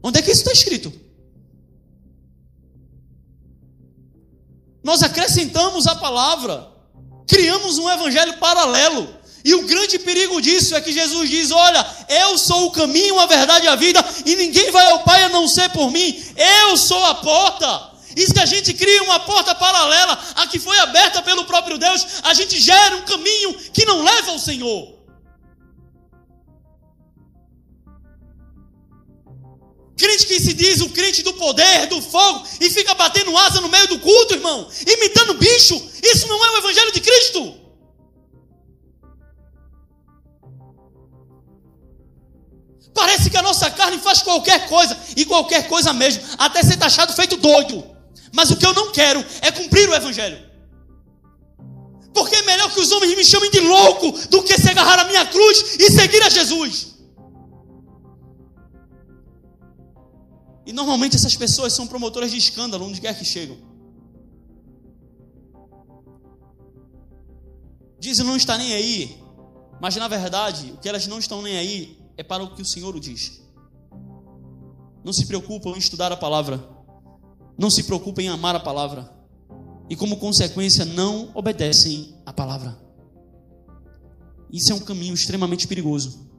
[0.00, 0.92] Onde é que isso está escrito?
[4.84, 6.78] Nós acrescentamos a palavra,
[7.30, 9.08] criamos um evangelho paralelo.
[9.44, 13.26] E o grande perigo disso é que Jesus diz: Olha, eu sou o caminho, a
[13.26, 16.22] verdade e a vida, e ninguém vai ao Pai a não ser por mim.
[16.36, 17.88] Eu sou a porta.
[18.16, 22.04] E se a gente cria uma porta paralela a que foi aberta pelo próprio Deus,
[22.24, 24.99] a gente gera um caminho que não leva ao Senhor.
[30.20, 33.68] crente que se diz o crente do poder, do fogo, e fica batendo asa no
[33.68, 37.54] meio do culto, irmão, imitando bicho, isso não é o Evangelho de Cristo.
[42.92, 47.12] Parece que a nossa carne faz qualquer coisa, e qualquer coisa mesmo, até ser taxado
[47.12, 47.84] feito doido.
[48.32, 50.50] Mas o que eu não quero é cumprir o Evangelho.
[52.12, 55.04] Porque é melhor que os homens me chamem de louco do que se agarrar à
[55.04, 56.99] minha cruz e seguir a Jesus.
[60.70, 63.56] E normalmente essas pessoas são promotoras de escândalo onde quer que chegam.
[67.98, 69.20] Dizem não está nem aí,
[69.80, 72.64] mas na verdade o que elas não estão nem aí é para o que o
[72.64, 73.42] Senhor o diz.
[75.02, 76.64] Não se preocupam em estudar a palavra,
[77.58, 79.12] não se preocupem em amar a palavra,
[79.88, 82.78] e como consequência não obedecem a palavra.
[84.52, 86.30] Isso é um caminho extremamente perigoso,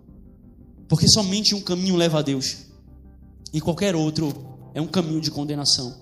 [0.87, 2.70] porque somente um caminho leva a Deus,
[3.53, 4.33] e qualquer outro
[4.73, 5.95] é um caminho de condenação.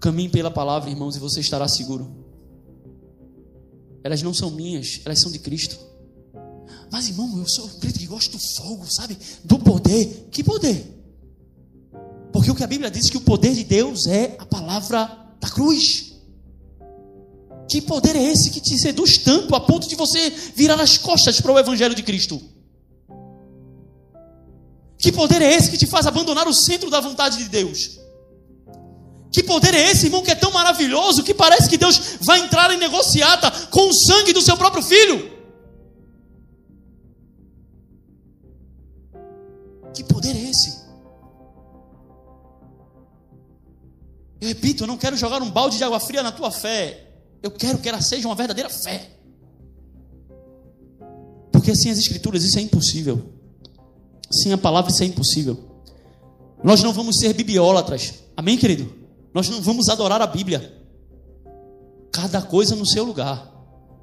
[0.00, 2.10] Caminhe pela palavra, irmãos, e você estará seguro.
[4.02, 5.78] Elas não são minhas, elas são de Cristo.
[6.90, 9.16] Mas, irmão, eu sou crente que gosta do fogo, sabe?
[9.44, 10.28] Do poder.
[10.30, 10.92] Que poder?
[12.32, 15.04] Porque o que a Bíblia diz que o poder de Deus é a palavra
[15.40, 16.16] da cruz.
[17.68, 21.40] Que poder é esse que te seduz tanto a ponto de você virar as costas
[21.40, 22.42] para o Evangelho de Cristo?
[25.02, 27.98] Que poder é esse que te faz abandonar o centro da vontade de Deus?
[29.32, 32.72] Que poder é esse, irmão, que é tão maravilhoso que parece que Deus vai entrar
[32.72, 35.32] em negociata com o sangue do seu próprio filho?
[39.92, 40.80] Que poder é esse?
[44.40, 47.08] Eu repito, eu não quero jogar um balde de água fria na tua fé.
[47.42, 49.10] Eu quero que ela seja uma verdadeira fé.
[51.50, 53.41] Porque sem as escrituras isso é impossível.
[54.32, 55.58] Sem a palavra isso é impossível.
[56.64, 58.14] Nós não vamos ser bibliólatras.
[58.36, 58.92] Amém, querido?
[59.34, 60.80] Nós não vamos adorar a Bíblia.
[62.10, 63.50] Cada coisa no seu lugar.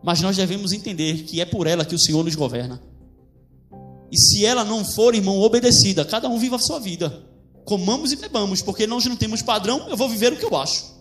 [0.03, 2.81] Mas nós devemos entender que é por ela que o Senhor nos governa.
[4.11, 7.25] E se ela não for, irmão, obedecida, cada um viva a sua vida.
[7.65, 10.97] Comamos e bebamos, porque nós não temos padrão, eu vou viver o que eu acho.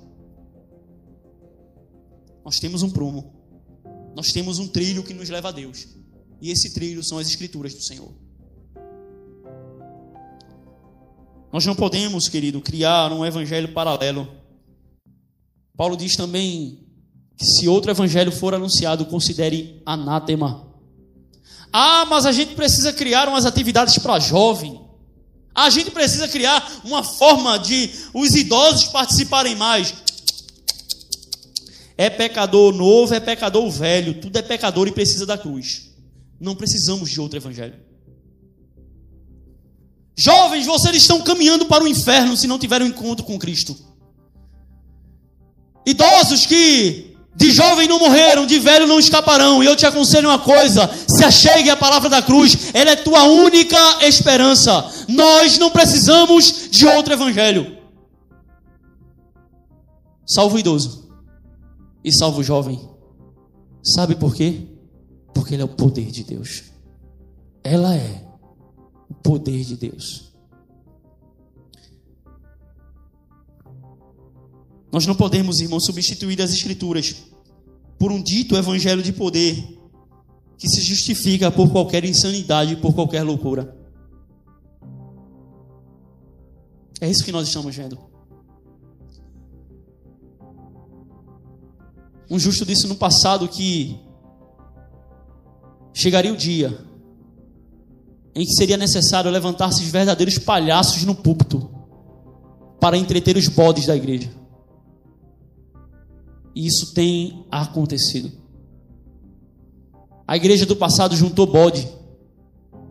[2.44, 3.32] Nós temos um prumo.
[4.14, 5.86] Nós temos um trilho que nos leva a Deus.
[6.40, 8.12] E esse trilho são as escrituras do Senhor.
[11.52, 14.28] Nós não podemos, querido, criar um evangelho paralelo.
[15.76, 16.86] Paulo diz também
[17.36, 20.66] que se outro evangelho for anunciado, considere anátema.
[21.72, 24.80] Ah, mas a gente precisa criar umas atividades para jovem.
[25.54, 29.94] A gente precisa criar uma forma de os idosos participarem mais.
[31.96, 35.90] É pecador novo, é pecador velho, tudo é pecador e precisa da cruz.
[36.40, 37.87] Não precisamos de outro evangelho.
[40.18, 43.76] Jovens, vocês estão caminhando para o inferno se não tiverem um encontro com Cristo.
[45.86, 49.62] Idosos que de jovem não morreram, de velho não escaparão.
[49.62, 53.22] E eu te aconselho uma coisa: se achegue a palavra da cruz, ela é tua
[53.22, 54.90] única esperança.
[55.06, 57.78] Nós não precisamos de outro evangelho.
[60.26, 61.08] Salvo o idoso
[62.02, 62.80] e salvo o jovem.
[63.84, 64.62] Sabe por quê?
[65.32, 66.64] Porque ele é o poder de Deus.
[67.62, 68.27] Ela é
[69.08, 70.32] o poder de Deus.
[74.90, 77.24] Nós não podemos, irmão, substituir as Escrituras
[77.98, 79.78] por um dito evangelho de poder
[80.56, 83.76] que se justifica por qualquer insanidade, por qualquer loucura.
[87.00, 87.98] É isso que nós estamos vendo.
[92.30, 93.98] Um justo disse no passado que
[95.94, 96.87] chegaria o dia
[98.34, 101.68] em que seria necessário levantar-se os verdadeiros palhaços no púlpito
[102.80, 104.30] para entreter os bodes da igreja.
[106.54, 108.32] E isso tem acontecido.
[110.26, 111.88] A igreja do passado juntou bode,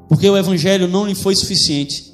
[0.10, 2.14] porque o evangelho não lhe foi suficiente.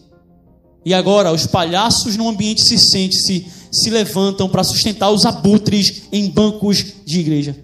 [0.86, 6.04] E agora os palhaços no ambiente se sente se se levantam para sustentar os abutres
[6.12, 7.56] em bancos de igreja.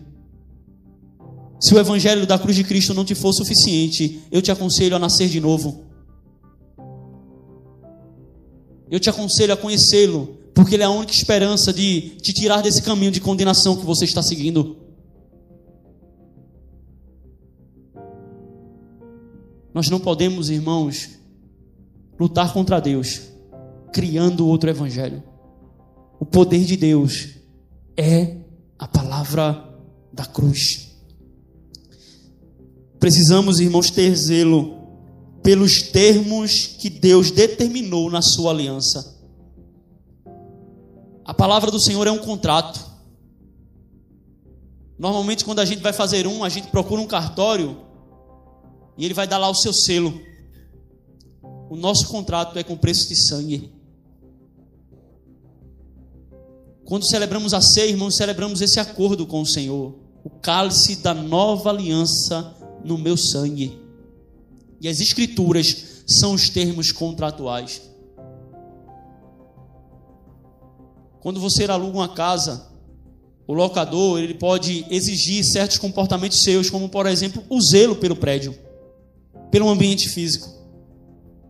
[1.59, 4.99] Se o evangelho da cruz de Cristo não te for suficiente, eu te aconselho a
[4.99, 5.83] nascer de novo.
[8.89, 12.81] Eu te aconselho a conhecê-lo, porque Ele é a única esperança de te tirar desse
[12.81, 14.77] caminho de condenação que você está seguindo.
[19.73, 21.09] Nós não podemos, irmãos,
[22.17, 23.21] lutar contra Deus,
[23.93, 25.21] criando outro evangelho.
[26.19, 27.29] O poder de Deus
[27.95, 28.37] é
[28.77, 29.69] a palavra
[30.11, 30.88] da cruz.
[32.99, 34.77] Precisamos, irmãos, ter zelo
[35.41, 39.17] pelos termos que Deus determinou na sua aliança.
[41.23, 42.89] A palavra do Senhor é um contrato.
[44.97, 47.77] Normalmente, quando a gente vai fazer um, a gente procura um cartório
[48.97, 50.19] e ele vai dar lá o seu selo.
[51.69, 53.71] O nosso contrato é com preço de sangue.
[56.83, 59.95] Quando celebramos a ceia, irmãos, celebramos esse acordo com o Senhor.
[60.21, 63.79] O cálice da nova aliança no meu sangue.
[64.81, 67.81] E as escrituras são os termos contratuais.
[71.21, 72.67] Quando você aluga uma casa,
[73.45, 78.57] o locador ele pode exigir certos comportamentos seus, como por exemplo o zelo pelo prédio,
[79.51, 80.59] pelo ambiente físico.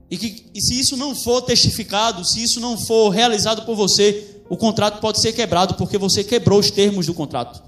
[0.09, 4.41] E, que, e se isso não for testificado, se isso não for realizado por você,
[4.49, 7.61] o contrato pode ser quebrado porque você quebrou os termos do contrato.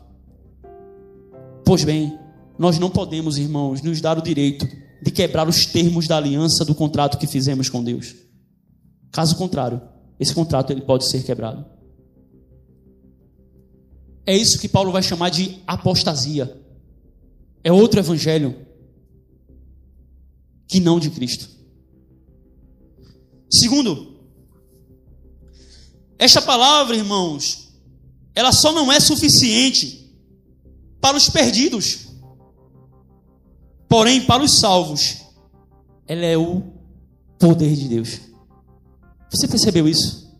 [1.63, 2.17] Pois bem,
[2.61, 4.67] nós não podemos, irmãos, nos dar o direito
[5.01, 8.13] de quebrar os termos da aliança do contrato que fizemos com Deus.
[9.11, 9.81] Caso contrário,
[10.19, 11.65] esse contrato ele pode ser quebrado.
[14.27, 16.55] É isso que Paulo vai chamar de apostasia.
[17.63, 18.55] É outro evangelho
[20.67, 21.49] que não de Cristo.
[23.49, 24.19] Segundo,
[26.19, 27.73] esta palavra, irmãos,
[28.35, 30.15] ela só não é suficiente
[31.01, 32.10] para os perdidos.
[33.91, 35.17] Porém, para os salvos,
[36.07, 36.63] ela é o
[37.37, 38.21] poder de Deus.
[39.29, 40.31] Você percebeu isso?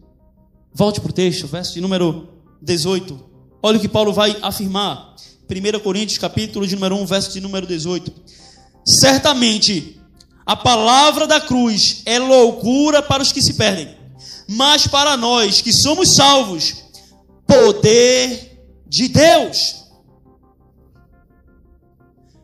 [0.73, 2.29] Volte para o texto, verso de número
[2.61, 3.19] 18.
[3.61, 5.13] Olha o que Paulo vai afirmar.
[5.49, 8.13] 1 Coríntios, capítulo de número 1, verso de número 18.
[8.85, 9.99] Certamente,
[10.45, 13.93] a palavra da cruz é loucura para os que se perdem,
[14.47, 16.85] mas para nós que somos salvos,
[17.45, 19.80] poder de Deus.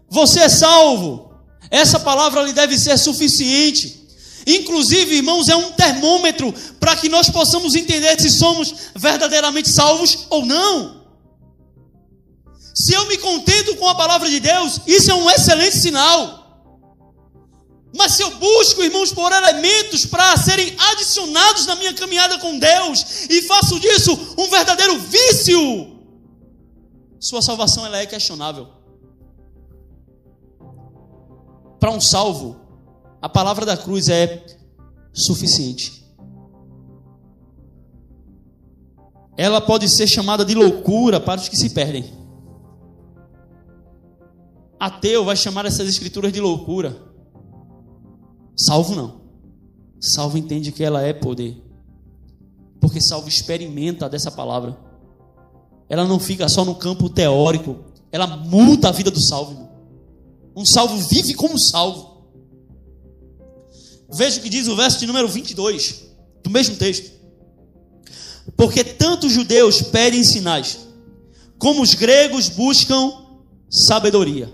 [0.09, 1.31] Você é salvo.
[1.69, 4.07] Essa palavra lhe deve ser suficiente.
[4.45, 10.45] Inclusive, irmãos, é um termômetro para que nós possamos entender se somos verdadeiramente salvos ou
[10.45, 11.05] não.
[12.73, 16.37] Se eu me contento com a palavra de Deus, isso é um excelente sinal.
[17.95, 23.27] Mas se eu busco, irmãos, por elementos para serem adicionados na minha caminhada com Deus
[23.29, 25.97] e faço disso um verdadeiro vício,
[27.19, 28.76] sua salvação ela é questionável.
[31.87, 32.57] Para um salvo,
[33.21, 34.45] a palavra da cruz é
[35.13, 36.05] suficiente.
[39.37, 42.03] Ela pode ser chamada de loucura para os que se perdem.
[44.77, 46.93] Ateu vai chamar essas escrituras de loucura.
[48.53, 49.21] Salvo não.
[49.97, 51.55] Salvo entende que ela é poder.
[52.81, 54.77] Porque salvo experimenta dessa palavra.
[55.87, 57.77] Ela não fica só no campo teórico.
[58.11, 59.76] Ela muda a vida do salvo.
[60.57, 62.17] Um salvo vive como salvo.
[64.11, 66.03] Veja o que diz o verso de número 22
[66.43, 67.11] do mesmo texto.
[68.55, 70.79] Porque tanto os judeus pedem sinais,
[71.59, 73.13] como os gregos buscam
[73.69, 74.51] sabedoria.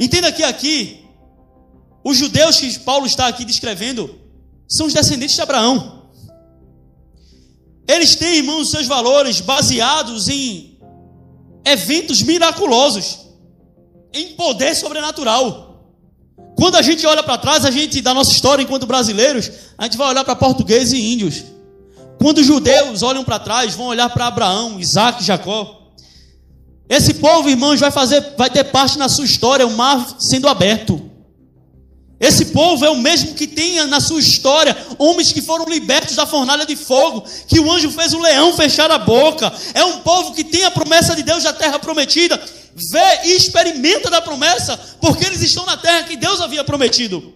[0.00, 1.04] Entenda que aqui,
[2.02, 4.18] os judeus que Paulo está aqui descrevendo
[4.66, 6.08] são os descendentes de Abraão.
[7.86, 10.78] Eles têm, irmãos, seus valores baseados em
[11.66, 13.25] eventos miraculosos,
[14.16, 15.66] em poder sobrenatural.
[16.56, 19.98] Quando a gente olha para trás, a gente, da nossa história enquanto brasileiros, a gente
[19.98, 21.44] vai olhar para portugueses e índios.
[22.18, 25.92] Quando os judeus olham para trás, vão olhar para Abraão, Isaac, Jacó.
[26.88, 31.10] Esse povo, irmãos, vai fazer, vai ter parte na sua história, o mar sendo aberto.
[32.18, 36.24] Esse povo é o mesmo que tem na sua história homens que foram libertos da
[36.24, 39.52] fornalha de fogo, que o anjo fez o leão fechar a boca.
[39.74, 42.42] É um povo que tem a promessa de Deus da terra prometida,
[42.76, 47.34] vê e experimenta da promessa, porque eles estão na terra que Deus havia prometido.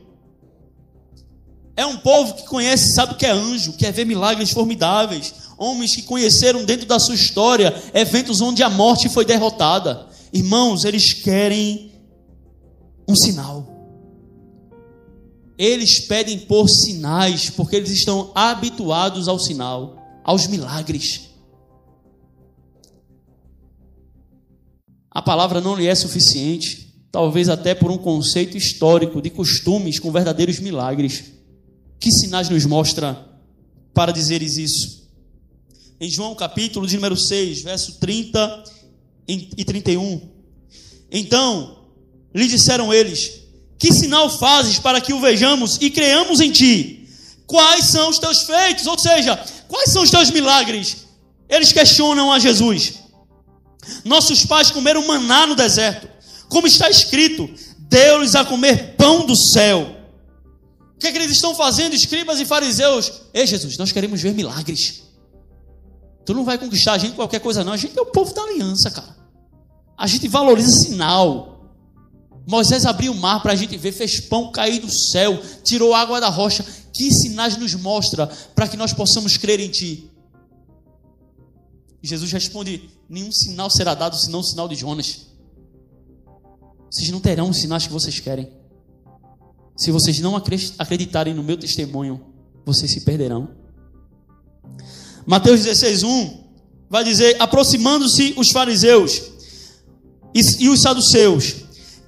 [1.74, 5.96] É um povo que conhece, sabe o que é anjo, quer ver milagres formidáveis, homens
[5.96, 10.06] que conheceram dentro da sua história eventos onde a morte foi derrotada.
[10.30, 11.90] Irmãos, eles querem
[13.08, 13.66] um sinal.
[15.56, 21.29] Eles pedem por sinais, porque eles estão habituados ao sinal, aos milagres.
[25.10, 30.12] A palavra não lhe é suficiente, talvez até por um conceito histórico de costumes com
[30.12, 31.32] verdadeiros milagres.
[31.98, 33.26] Que sinais nos mostra
[33.92, 35.00] para dizeres isso?
[36.00, 38.64] em João capítulo de número 6, verso 30
[39.28, 40.28] e 31.
[41.12, 41.84] Então
[42.34, 43.42] lhe disseram eles:
[43.78, 47.06] Que sinal fazes para que o vejamos e creamos em ti?
[47.46, 48.86] Quais são os teus feitos?
[48.86, 49.36] Ou seja,
[49.68, 51.08] quais são os teus milagres?
[51.48, 52.94] Eles questionam a Jesus.
[54.04, 56.08] Nossos pais comeram maná no deserto,
[56.48, 59.96] como está escrito: deu-lhes a comer pão do céu.
[60.96, 63.10] O que, é que eles estão fazendo, escribas e fariseus?
[63.32, 65.02] Ei, Jesus, nós queremos ver milagres.
[66.26, 67.72] Tu não vai conquistar a gente qualquer coisa, não.
[67.72, 69.16] A gente é o povo da aliança, cara.
[69.96, 71.72] A gente valoriza sinal.
[72.46, 76.20] Moisés abriu o mar para a gente ver, fez pão cair do céu, tirou água
[76.20, 76.64] da rocha.
[76.92, 80.10] Que sinais nos mostra para que nós possamos crer em Ti?
[82.02, 85.26] Jesus responde: Nenhum sinal será dado senão o sinal de Jonas.
[86.88, 88.48] Vocês não terão os sinais que vocês querem.
[89.76, 90.36] Se vocês não
[90.78, 92.24] acreditarem no meu testemunho,
[92.64, 93.48] vocês se perderão.
[95.26, 96.44] Mateus 16, 1
[96.88, 99.22] vai dizer: Aproximando-se os fariseus
[100.32, 101.56] e, e os saduceus,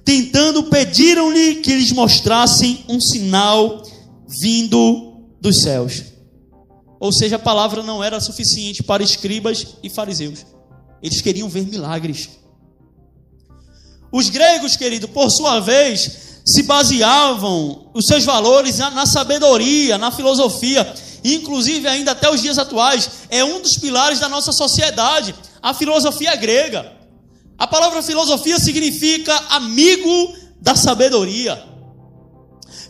[0.05, 3.83] tentando, pediram-lhe que lhes mostrassem um sinal
[4.25, 6.03] vindo dos céus.
[6.97, 10.52] Ou seja, a palavra não era suficiente para escribas e fariseus.
[11.03, 12.29] Eles queriam ver milagres.
[14.09, 20.93] Os gregos, querido, por sua vez, se baseavam os seus valores na, sabedoria, na filosofia,
[21.23, 26.35] inclusive ainda até os dias atuais, é um dos pilares da nossa sociedade, a filosofia
[26.35, 26.93] grega.
[27.57, 31.61] A palavra filosofia significa amigo da sabedoria.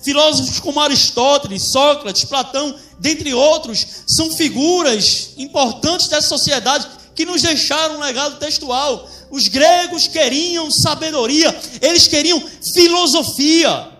[0.03, 6.85] Filósofos como Aristóteles, Sócrates, Platão, dentre outros, são figuras importantes dessa sociedade
[7.15, 9.09] que nos deixaram um legado textual.
[9.29, 12.39] Os gregos queriam sabedoria, eles queriam
[12.73, 13.91] filosofia.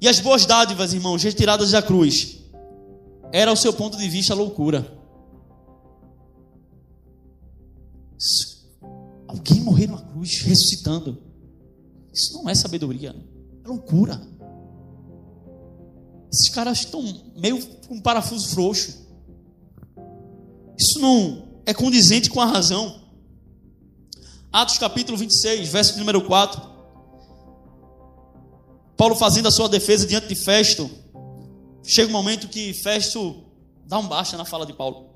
[0.00, 2.38] E as boas dádivas, irmãos, retiradas da cruz,
[3.32, 4.98] era o seu ponto de vista loucura.
[9.28, 11.22] Alguém morrer numa cruz ressuscitando.
[12.12, 13.14] Isso não é sabedoria,
[13.64, 14.20] é loucura.
[16.32, 17.02] Esses caras estão
[17.36, 18.99] meio com um parafuso frouxo.
[20.80, 23.02] Isso não é condizente com a razão.
[24.50, 26.58] Atos capítulo 26, verso número 4.
[28.96, 30.90] Paulo fazendo a sua defesa diante de Festo.
[31.82, 33.44] Chega um momento que Festo
[33.86, 35.10] dá um baixa na fala de Paulo.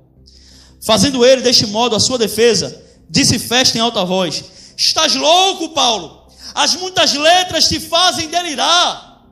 [0.85, 4.45] Fazendo ele deste modo a sua defesa, disse Festo em alta voz:
[4.77, 6.29] Estás louco, Paulo?
[6.55, 9.25] As muitas letras te fazem delirar.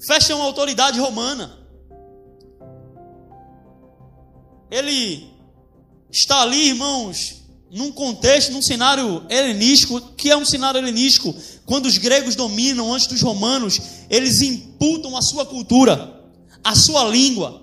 [0.00, 1.58] Festo é uma autoridade romana.
[4.70, 5.31] Ele
[6.12, 11.34] está ali, irmãos, num contexto, num cenário helenístico, que é um cenário helenístico,
[11.66, 16.22] quando os gregos dominam antes dos romanos, eles imputam a sua cultura,
[16.62, 17.62] a sua língua.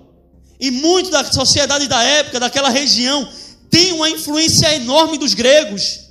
[0.58, 3.26] E muito da sociedade da época, daquela região,
[3.70, 6.10] tem uma influência enorme dos gregos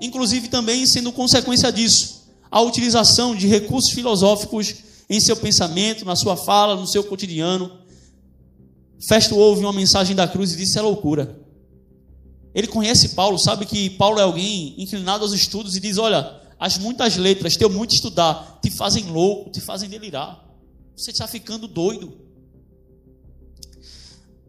[0.00, 4.74] inclusive também sendo consequência disso, a utilização de recursos filosóficos
[5.08, 7.77] em seu pensamento, na sua fala, no seu cotidiano.
[9.00, 11.38] Festo ouve uma mensagem da cruz e disse: é loucura.
[12.54, 16.78] Ele conhece Paulo, sabe que Paulo é alguém inclinado aos estudos e diz: Olha, as
[16.78, 20.44] muitas letras, teu muito estudar, te fazem louco, te fazem delirar.
[20.96, 22.12] Você está ficando doido.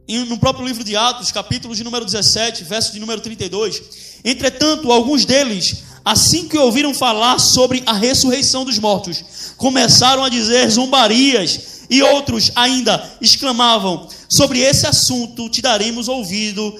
[0.07, 4.91] E no próprio livro de Atos, capítulo de número 17, verso de número 32, Entretanto,
[4.91, 11.85] alguns deles, assim que ouviram falar sobre a ressurreição dos mortos, começaram a dizer zombarias,
[11.89, 16.79] e outros ainda exclamavam: Sobre esse assunto te daremos ouvido,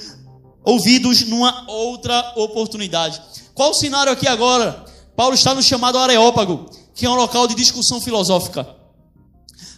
[0.63, 3.19] ouvidos numa outra oportunidade.
[3.55, 4.85] Qual o cenário aqui agora?
[5.15, 8.67] Paulo está no chamado Areópago, que é um local de discussão filosófica.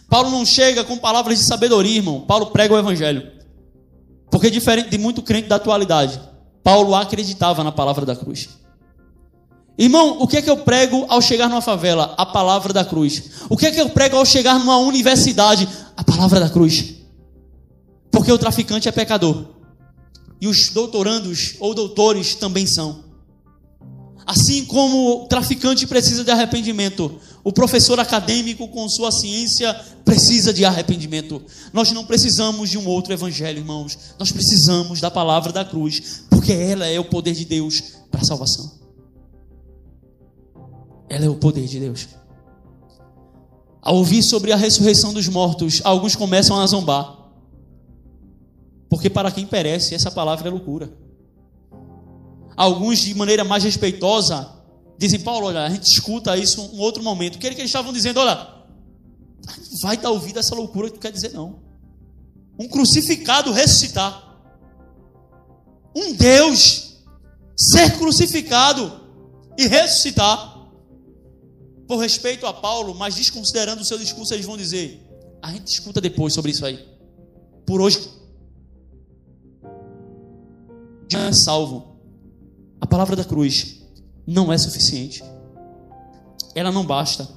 [0.08, 2.20] Paulo não chega com palavras de sabedoria, irmão.
[2.20, 3.32] Paulo prega o evangelho.
[4.30, 6.20] Porque diferente de muito crente da atualidade,
[6.62, 8.50] Paulo acreditava na palavra da cruz.
[9.78, 12.14] Irmão, o que é que eu prego ao chegar numa favela?
[12.18, 13.22] A palavra da cruz.
[13.48, 15.66] O que é que eu prego ao chegar numa universidade?
[15.96, 17.01] A palavra da cruz.
[18.22, 19.46] Porque o traficante é pecador.
[20.40, 23.02] E os doutorandos ou doutores também são.
[24.24, 30.64] Assim como o traficante precisa de arrependimento, o professor acadêmico com sua ciência precisa de
[30.64, 31.42] arrependimento.
[31.72, 33.98] Nós não precisamos de um outro evangelho, irmãos.
[34.16, 38.24] Nós precisamos da palavra da cruz, porque ela é o poder de Deus para a
[38.24, 38.70] salvação.
[41.10, 42.06] Ela é o poder de Deus.
[43.82, 47.21] Ao ouvir sobre a ressurreição dos mortos, alguns começam a zombar.
[48.92, 50.92] Porque para quem perece, essa palavra é loucura.
[52.54, 54.52] Alguns, de maneira mais respeitosa,
[54.98, 57.36] dizem: Paulo, olha, a gente escuta isso um outro momento.
[57.36, 58.20] O que, que eles estavam dizendo?
[58.20, 58.46] Olha,
[59.80, 61.62] vai dar ouvido a essa loucura que tu quer dizer, não.
[62.60, 64.38] Um crucificado ressuscitar.
[65.96, 66.98] Um Deus
[67.56, 69.00] ser crucificado
[69.56, 70.68] e ressuscitar.
[71.88, 75.02] Por respeito a Paulo, mas desconsiderando o seu discurso, eles vão dizer:
[75.40, 76.78] a gente escuta depois sobre isso aí.
[77.64, 78.20] Por hoje,
[81.12, 81.96] já é salvo.
[82.80, 83.82] A palavra da cruz
[84.26, 85.22] não é suficiente.
[86.54, 87.28] Ela não basta.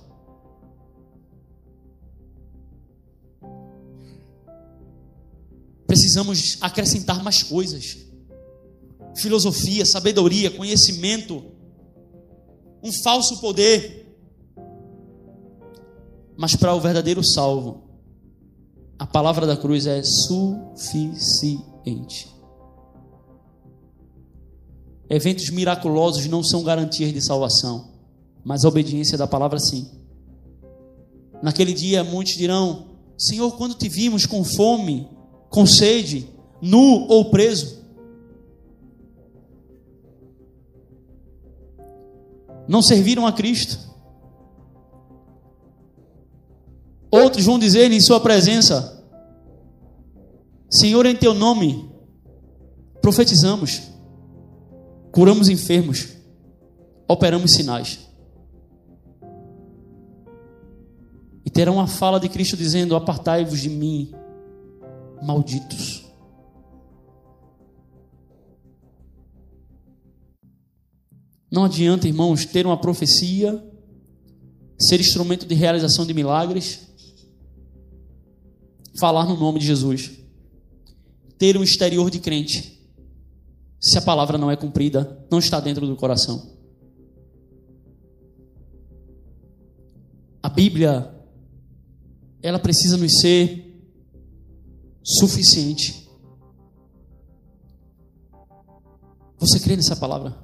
[5.85, 8.03] Precisamos acrescentar mais coisas.
[9.17, 11.41] filosofia, sabedoria, conhecimento,
[12.83, 14.13] um falso poder.
[16.37, 17.85] Mas para o verdadeiro salvo,
[18.99, 21.55] a palavra da cruz é suficiente.
[25.09, 27.91] Eventos miraculosos não são garantias de salvação,
[28.43, 29.87] mas a obediência da palavra sim.
[31.41, 32.87] Naquele dia, muitos dirão:
[33.17, 35.07] Senhor, quando te vimos com fome,
[35.49, 36.27] com sede,
[36.61, 37.83] nu ou preso?
[42.67, 43.77] Não serviram a Cristo.
[47.11, 49.05] Outros vão dizer em Sua presença:
[50.69, 51.89] Senhor, em Teu nome,
[53.01, 53.94] profetizamos,
[55.15, 56.09] curamos enfermos,
[57.07, 57.99] operamos sinais.
[61.45, 64.13] E terão a fala de Cristo dizendo: Apartai-vos de mim,
[65.23, 66.03] malditos.
[71.49, 73.63] Não adianta, irmãos, ter uma profecia,
[74.77, 76.89] ser instrumento de realização de milagres,
[78.99, 80.11] falar no nome de Jesus,
[81.37, 82.74] ter um exterior de crente,
[83.85, 86.57] se a palavra não é cumprida, não está dentro do coração.
[90.41, 91.13] A Bíblia,
[92.41, 93.79] ela precisa nos ser
[95.03, 96.09] suficiente.
[99.37, 100.35] Você crê nessa palavra?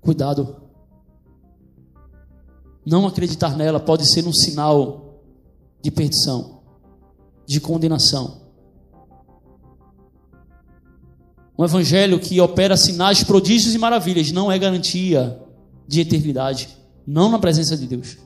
[0.00, 0.68] Cuidado.
[2.84, 5.22] Não acreditar nela pode ser um sinal
[5.80, 6.64] de perdição,
[7.46, 8.39] de condenação.
[11.60, 15.38] Um evangelho que opera sinais, prodígios e maravilhas não é garantia
[15.86, 16.70] de eternidade,
[17.06, 18.16] não na presença de Deus.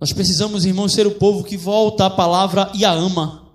[0.00, 3.50] Nós precisamos, irmãos, ser o povo que volta à palavra e a ama,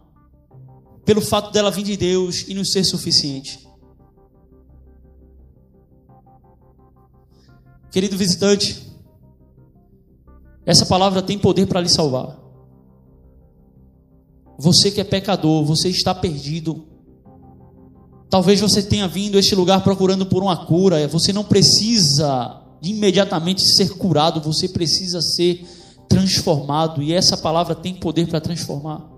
[1.06, 3.66] pelo fato dela vir de Deus e nos ser suficiente.
[7.90, 8.86] Querido visitante,
[10.66, 12.43] essa palavra tem poder para lhe salvar.
[14.58, 16.88] Você que é pecador, você está perdido.
[18.30, 21.08] Talvez você tenha vindo a este lugar procurando por uma cura.
[21.08, 25.66] Você não precisa imediatamente ser curado, você precisa ser
[26.08, 27.02] transformado.
[27.02, 29.10] E essa palavra tem poder para transformar.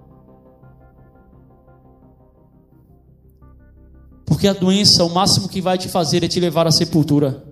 [4.25, 7.43] Porque a doença, o máximo que vai te fazer é te levar à sepultura.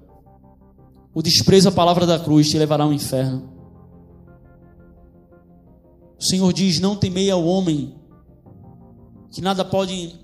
[1.14, 3.50] O desprezo à palavra da cruz te levará ao inferno.
[6.20, 7.95] O Senhor diz: Não temei ao homem,
[9.32, 10.16] que nada pode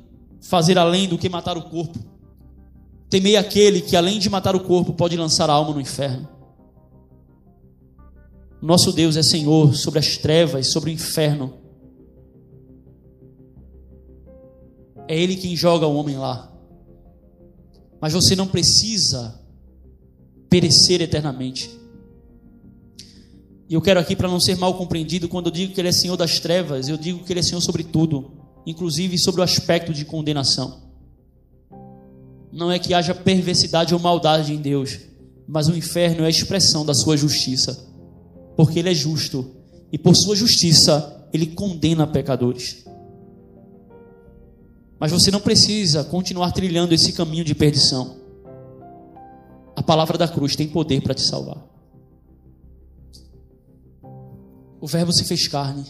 [0.41, 1.99] fazer além do que matar o corpo.
[3.09, 6.27] Temei aquele que, além de matar o corpo, pode lançar a alma no inferno.
[8.61, 11.53] Nosso Deus é Senhor sobre as trevas, sobre o inferno.
[15.07, 16.51] É Ele quem joga o homem lá.
[17.99, 19.41] Mas você não precisa
[20.49, 21.78] perecer eternamente.
[23.69, 25.91] E eu quero aqui, para não ser mal compreendido, quando eu digo que Ele é
[25.91, 28.31] Senhor das trevas, eu digo que Ele é Senhor sobre tudo,
[28.65, 30.89] inclusive sobre o aspecto de condenação.
[32.51, 34.97] Não é que haja perversidade ou maldade em Deus,
[35.47, 37.87] mas o inferno é a expressão da Sua justiça,
[38.57, 39.51] porque Ele é justo
[39.91, 42.85] e por Sua justiça Ele condena pecadores.
[44.99, 48.17] Mas você não precisa continuar trilhando esse caminho de perdição.
[49.75, 51.69] A palavra da cruz tem poder para te salvar.
[54.81, 55.85] O Verbo se fez carne,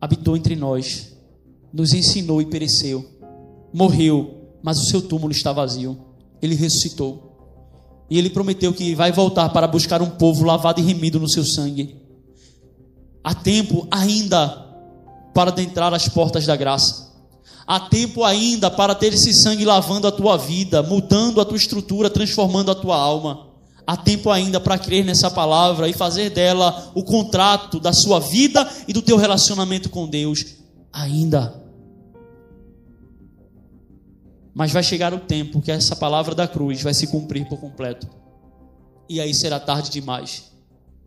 [0.00, 1.12] habitou entre nós,
[1.72, 3.04] nos ensinou e pereceu.
[3.72, 5.98] Morreu, mas o seu túmulo está vazio.
[6.40, 7.28] Ele ressuscitou.
[8.08, 11.44] E ele prometeu que vai voltar para buscar um povo lavado e remido no seu
[11.44, 11.96] sangue.
[13.22, 14.66] Há tempo ainda
[15.34, 17.08] para adentrar as portas da graça.
[17.66, 22.08] Há tempo ainda para ter esse sangue lavando a tua vida, mudando a tua estrutura,
[22.08, 23.47] transformando a tua alma.
[23.88, 28.70] Há tempo ainda para crer nessa palavra e fazer dela o contrato da sua vida
[28.86, 30.44] e do teu relacionamento com Deus.
[30.92, 31.58] Ainda.
[34.52, 38.06] Mas vai chegar o tempo que essa palavra da cruz vai se cumprir por completo.
[39.08, 40.52] E aí será tarde demais.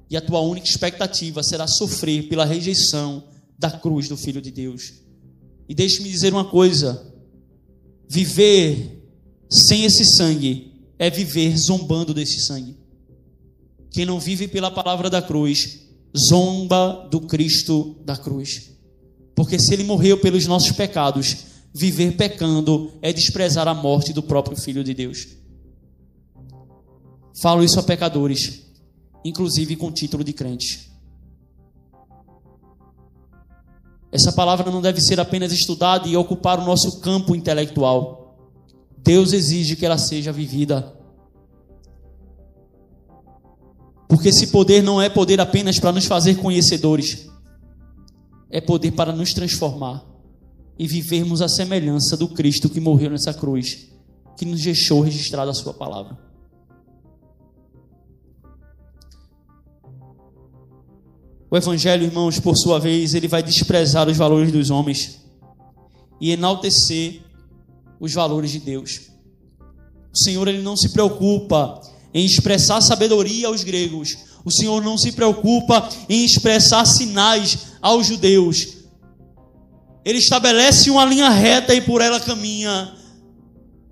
[0.09, 3.25] E a tua única expectativa será sofrer pela rejeição
[3.59, 4.93] da cruz do Filho de Deus.
[5.69, 7.13] E deixe-me dizer uma coisa:
[8.09, 9.07] viver
[9.47, 10.70] sem esse sangue
[11.01, 12.77] é viver zombando desse sangue.
[13.89, 15.79] Quem não vive pela palavra da cruz,
[16.15, 18.73] zomba do Cristo da cruz.
[19.33, 21.37] Porque se ele morreu pelos nossos pecados,
[21.73, 25.29] viver pecando é desprezar a morte do próprio Filho de Deus.
[27.41, 28.67] Falo isso a pecadores,
[29.25, 30.91] inclusive com título de crente.
[34.11, 38.20] Essa palavra não deve ser apenas estudada e ocupar o nosso campo intelectual.
[39.03, 40.95] Deus exige que ela seja vivida.
[44.07, 47.29] Porque esse poder não é poder apenas para nos fazer conhecedores,
[48.49, 50.05] é poder para nos transformar
[50.77, 53.87] e vivermos a semelhança do Cristo que morreu nessa cruz,
[54.37, 56.17] que nos deixou registrado a Sua palavra.
[61.49, 65.21] O Evangelho, irmãos, por sua vez, ele vai desprezar os valores dos homens
[66.19, 67.21] e enaltecer
[68.01, 69.11] os valores de Deus.
[70.11, 71.79] O Senhor ele não se preocupa
[72.11, 74.17] em expressar sabedoria aos gregos.
[74.43, 78.79] O Senhor não se preocupa em expressar sinais aos judeus.
[80.03, 82.97] Ele estabelece uma linha reta e por ela caminha.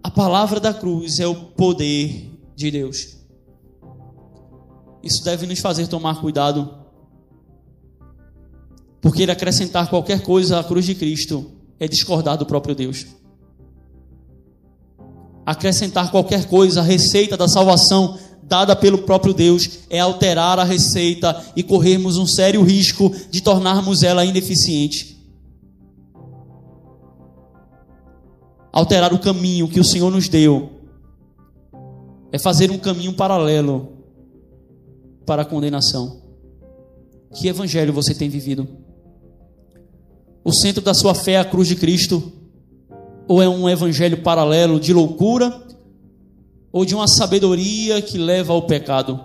[0.01, 3.20] A palavra da cruz é o poder de Deus.
[5.03, 6.78] Isso deve nos fazer tomar cuidado
[8.99, 13.05] porque ele acrescentar qualquer coisa à cruz de Cristo é discordar do próprio Deus.
[15.49, 21.43] Acrescentar qualquer coisa à receita da salvação dada pelo próprio Deus é alterar a receita
[21.55, 25.27] e corrermos um sério risco de tornarmos ela ineficiente.
[28.71, 30.69] Alterar o caminho que o Senhor nos deu
[32.31, 33.93] é fazer um caminho paralelo
[35.25, 36.21] para a condenação.
[37.33, 38.67] Que evangelho você tem vivido?
[40.43, 42.38] o centro da sua fé é a cruz de Cristo?
[43.30, 45.63] Ou é um evangelho paralelo de loucura?
[46.71, 49.23] Ou de uma sabedoria que leva ao pecado?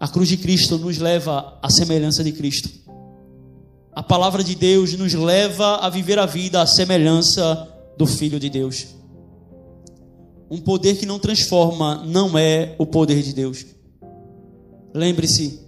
[0.00, 2.68] A cruz de Cristo nos leva à semelhança de Cristo.
[3.92, 8.50] A palavra de Deus nos leva a viver a vida à semelhança do Filho de
[8.50, 8.88] Deus.
[10.50, 13.64] Um poder que não transforma não é o poder de Deus.
[14.92, 15.60] Lembre-se,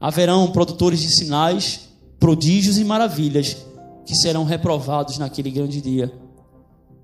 [0.00, 1.80] haverão produtores de sinais
[2.20, 3.56] prodígios e maravilhas
[4.04, 6.12] que serão reprovados naquele grande dia.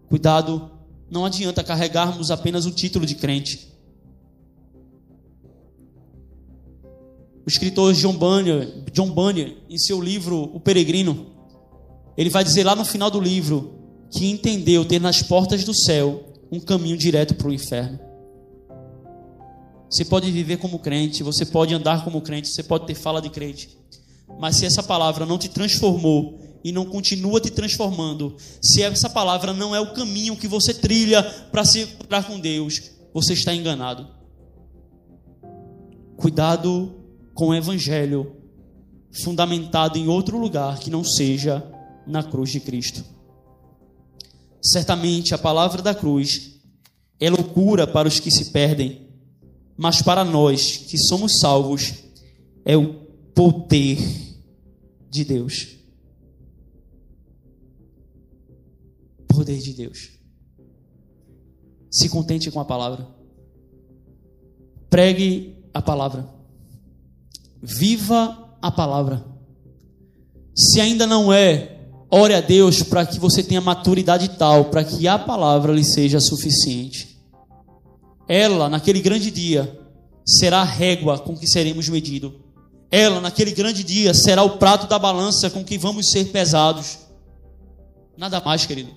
[0.08, 0.70] Cuidado,
[1.10, 3.72] não adianta carregarmos apenas o título de crente.
[7.44, 11.26] O escritor John Bunyan, John Bunyan, em seu livro O Peregrino,
[12.16, 13.78] ele vai dizer lá no final do livro
[14.10, 18.00] que entendeu ter nas portas do céu um caminho direto para o inferno.
[19.88, 23.30] Você pode viver como crente, você pode andar como crente, você pode ter fala de
[23.30, 23.78] crente,
[24.40, 29.52] mas se essa palavra não te transformou e não continua te transformando, se essa palavra
[29.52, 34.08] não é o caminho que você trilha para se encontrar com Deus, você está enganado.
[36.16, 36.94] Cuidado
[37.34, 38.36] com o evangelho
[39.12, 41.64] fundamentado em outro lugar que não seja
[42.06, 43.04] na cruz de Cristo.
[44.62, 46.60] Certamente a palavra da cruz
[47.20, 49.08] é loucura para os que se perdem,
[49.76, 51.94] mas para nós que somos salvos
[52.64, 52.94] é o
[53.34, 53.98] poder
[55.10, 55.76] de Deus.
[59.36, 60.10] Poder de Deus.
[61.90, 63.06] Se contente com a palavra.
[64.88, 66.28] Pregue a palavra.
[67.62, 69.24] Viva a palavra.
[70.54, 75.06] Se ainda não é, ore a Deus para que você tenha maturidade tal, para que
[75.06, 77.22] a palavra lhe seja suficiente.
[78.26, 79.78] Ela, naquele grande dia,
[80.24, 82.46] será a régua com que seremos medidos
[82.90, 86.98] ela, naquele grande dia, será o prato da balança com que vamos ser pesados.
[88.16, 88.90] Nada mais, querido.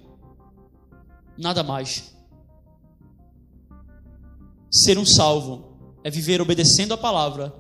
[1.40, 2.14] Nada mais.
[4.70, 7.56] Ser um salvo é viver obedecendo a palavra,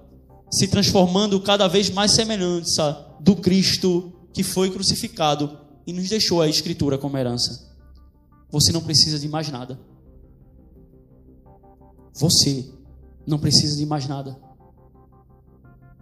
[0.51, 6.49] se transformando cada vez mais semelhança do Cristo que foi crucificado e nos deixou a
[6.49, 7.73] Escritura como herança.
[8.51, 9.79] Você não precisa de mais nada.
[12.13, 12.69] Você
[13.25, 14.37] não precisa de mais nada.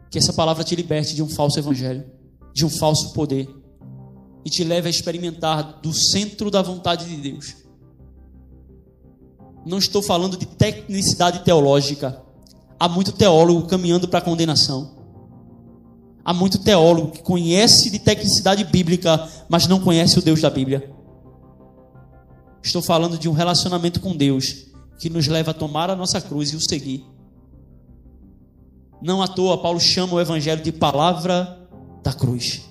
[0.09, 2.09] Que essa palavra te liberte de um falso evangelho,
[2.55, 3.47] de um falso poder
[4.43, 7.66] e te leve a experimentar do centro da vontade de Deus.
[9.67, 12.21] Não estou falando de tecnicidade teológica.
[12.79, 14.95] Há muito teólogo caminhando para a condenação.
[16.23, 20.89] Há muito teólogo que conhece de tecnicidade bíblica, mas não conhece o Deus da Bíblia.
[22.63, 26.53] Estou falando de um relacionamento com Deus que nos leva a tomar a nossa cruz
[26.53, 27.05] e o seguir.
[29.01, 31.59] Não à toa, Paulo chama o evangelho de palavra
[32.01, 32.61] da cruz.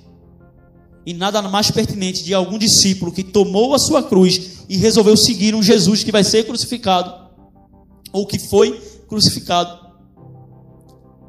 [1.04, 5.54] E nada mais pertinente de algum discípulo que tomou a sua cruz e resolveu seguir
[5.54, 7.30] um Jesus que vai ser crucificado,
[8.12, 9.86] ou que foi crucificado,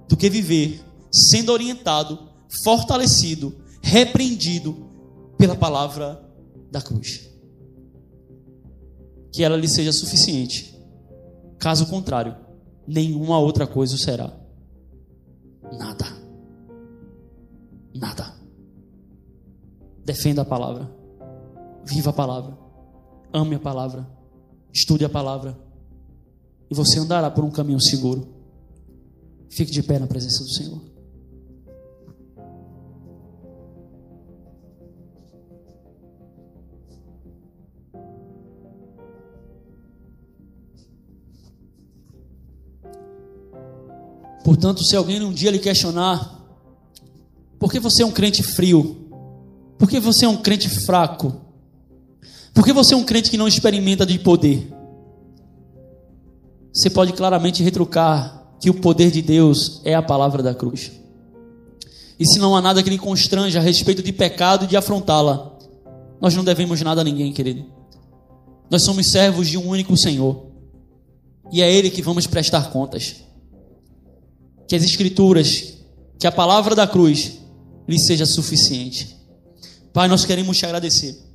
[0.07, 2.29] do que viver sendo orientado,
[2.63, 4.87] fortalecido, repreendido
[5.37, 6.23] pela palavra
[6.71, 7.29] da cruz.
[9.31, 10.77] Que ela lhe seja suficiente.
[11.59, 12.35] Caso contrário,
[12.87, 14.33] nenhuma outra coisa será.
[15.71, 16.05] Nada.
[17.93, 18.35] Nada.
[20.05, 20.89] Defenda a palavra.
[21.85, 22.66] Viva a palavra.
[23.37, 24.09] Ame a palavra.
[24.73, 25.55] Estude a palavra.
[26.71, 28.27] E você andará por um caminho seguro.
[29.47, 30.81] Fique de pé na presença do Senhor.
[44.43, 46.43] Portanto, se alguém um dia lhe questionar,
[47.59, 49.11] por que você é um crente frio?
[49.77, 51.46] Por que você é um crente fraco?
[52.57, 54.67] Por que você é um crente que não experimenta de poder?
[56.73, 60.91] Você pode claramente retrucar que o poder de Deus é a palavra da cruz.
[62.19, 65.55] E se não há nada que lhe constrange a respeito de pecado e de afrontá-la,
[66.19, 67.63] nós não devemos nada a ninguém, querido.
[68.71, 70.47] Nós somos servos de um único Senhor.
[71.51, 73.17] E é Ele que vamos prestar contas
[74.67, 75.75] que as Escrituras,
[76.17, 77.37] que a palavra da cruz
[77.87, 79.15] lhe seja suficiente.
[79.93, 81.26] Pai, nós queremos te agradecer.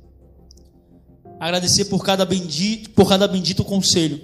[1.39, 4.21] Agradecer por cada bendito, por cada bendito conselho,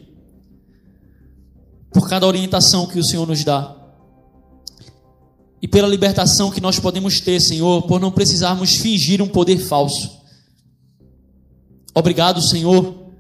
[1.91, 3.75] por cada orientação que o Senhor nos dá.
[5.61, 10.19] E pela libertação que nós podemos ter, Senhor, por não precisarmos fingir um poder falso.
[11.93, 13.11] Obrigado, Senhor,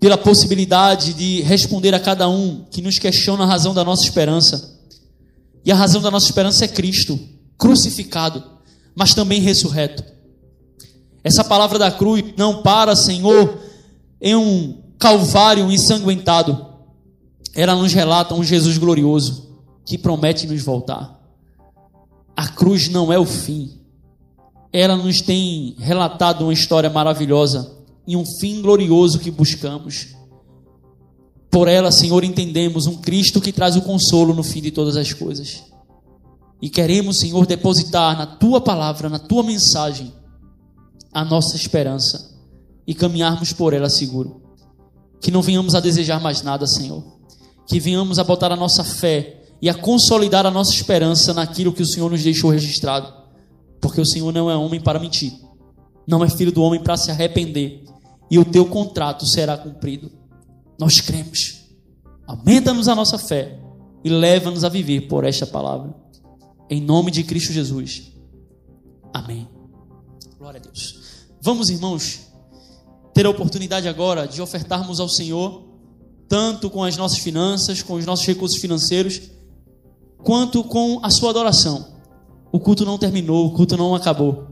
[0.00, 4.76] pela possibilidade de responder a cada um que nos questiona a razão da nossa esperança.
[5.64, 7.18] E a razão da nossa esperança é Cristo,
[7.58, 8.42] crucificado,
[8.94, 10.04] mas também ressurreto.
[11.26, 13.58] Essa palavra da cruz não para, Senhor,
[14.20, 16.64] em um calvário ensanguentado.
[17.52, 21.20] Ela nos relata um Jesus glorioso que promete nos voltar.
[22.36, 23.76] A cruz não é o fim.
[24.72, 30.14] Ela nos tem relatado uma história maravilhosa e um fim glorioso que buscamos.
[31.50, 35.12] Por ela, Senhor, entendemos um Cristo que traz o consolo no fim de todas as
[35.12, 35.64] coisas.
[36.62, 40.14] E queremos, Senhor, depositar na tua palavra, na tua mensagem,
[41.16, 42.38] a nossa esperança
[42.86, 44.42] e caminharmos por ela seguro.
[45.18, 47.02] Que não venhamos a desejar mais nada, Senhor.
[47.66, 51.80] Que venhamos a botar a nossa fé e a consolidar a nossa esperança naquilo que
[51.80, 53.10] o Senhor nos deixou registrado.
[53.80, 55.32] Porque o Senhor não é homem para mentir,
[56.06, 57.82] não é filho do homem para se arrepender
[58.30, 60.12] e o teu contrato será cumprido.
[60.78, 61.62] Nós cremos.
[62.26, 63.58] Aumenta-nos a nossa fé
[64.04, 65.94] e leva-nos a viver por esta palavra.
[66.68, 68.12] Em nome de Cristo Jesus.
[69.14, 69.48] Amém.
[70.38, 71.05] Glória a Deus.
[71.40, 72.20] Vamos, irmãos,
[73.14, 75.62] ter a oportunidade agora de ofertarmos ao Senhor,
[76.28, 79.20] tanto com as nossas finanças, com os nossos recursos financeiros,
[80.22, 81.94] quanto com a sua adoração.
[82.50, 84.48] O culto não terminou, o culto não acabou.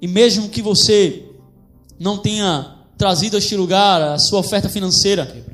[0.00, 1.30] E mesmo que você
[1.98, 5.46] não tenha trazido a este lugar a sua oferta financeira.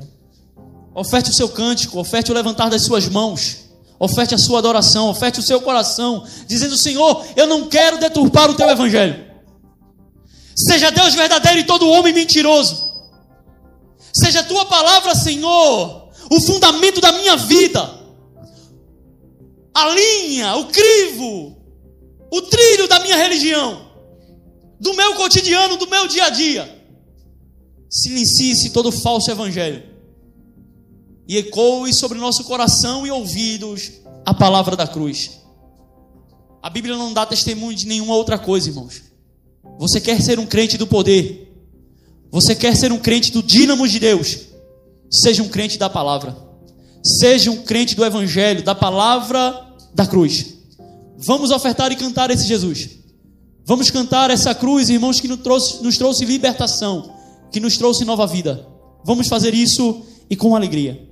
[0.93, 5.39] Oferte o seu cântico, oferte o levantar das suas mãos, oferte a sua adoração, oferte
[5.39, 9.26] o seu coração, dizendo: Senhor, eu não quero deturpar o teu evangelho.
[10.57, 12.87] Seja Deus verdadeiro e todo homem mentiroso.
[14.11, 17.99] Seja tua palavra, Senhor, o fundamento da minha vida,
[19.73, 21.55] a linha, o crivo,
[22.31, 23.91] o trilho da minha religião,
[24.79, 26.77] do meu cotidiano, do meu dia a dia
[27.89, 29.83] silencie-se todo falso evangelho
[31.27, 33.91] e ecoe sobre nosso coração e ouvidos
[34.25, 35.41] a palavra da cruz.
[36.61, 39.03] A Bíblia não dá testemunho de nenhuma outra coisa, irmãos.
[39.77, 41.53] Você quer ser um crente do poder?
[42.31, 44.39] Você quer ser um crente do dínamo de Deus?
[45.09, 46.35] Seja um crente da palavra.
[47.03, 50.55] Seja um crente do evangelho, da palavra da cruz.
[51.17, 52.89] Vamos ofertar e cantar esse Jesus.
[53.65, 57.17] Vamos cantar essa cruz, irmãos, que nos trouxe, nos trouxe libertação
[57.51, 58.67] que nos trouxe nova vida.
[59.03, 61.07] Vamos fazer isso e com alegria.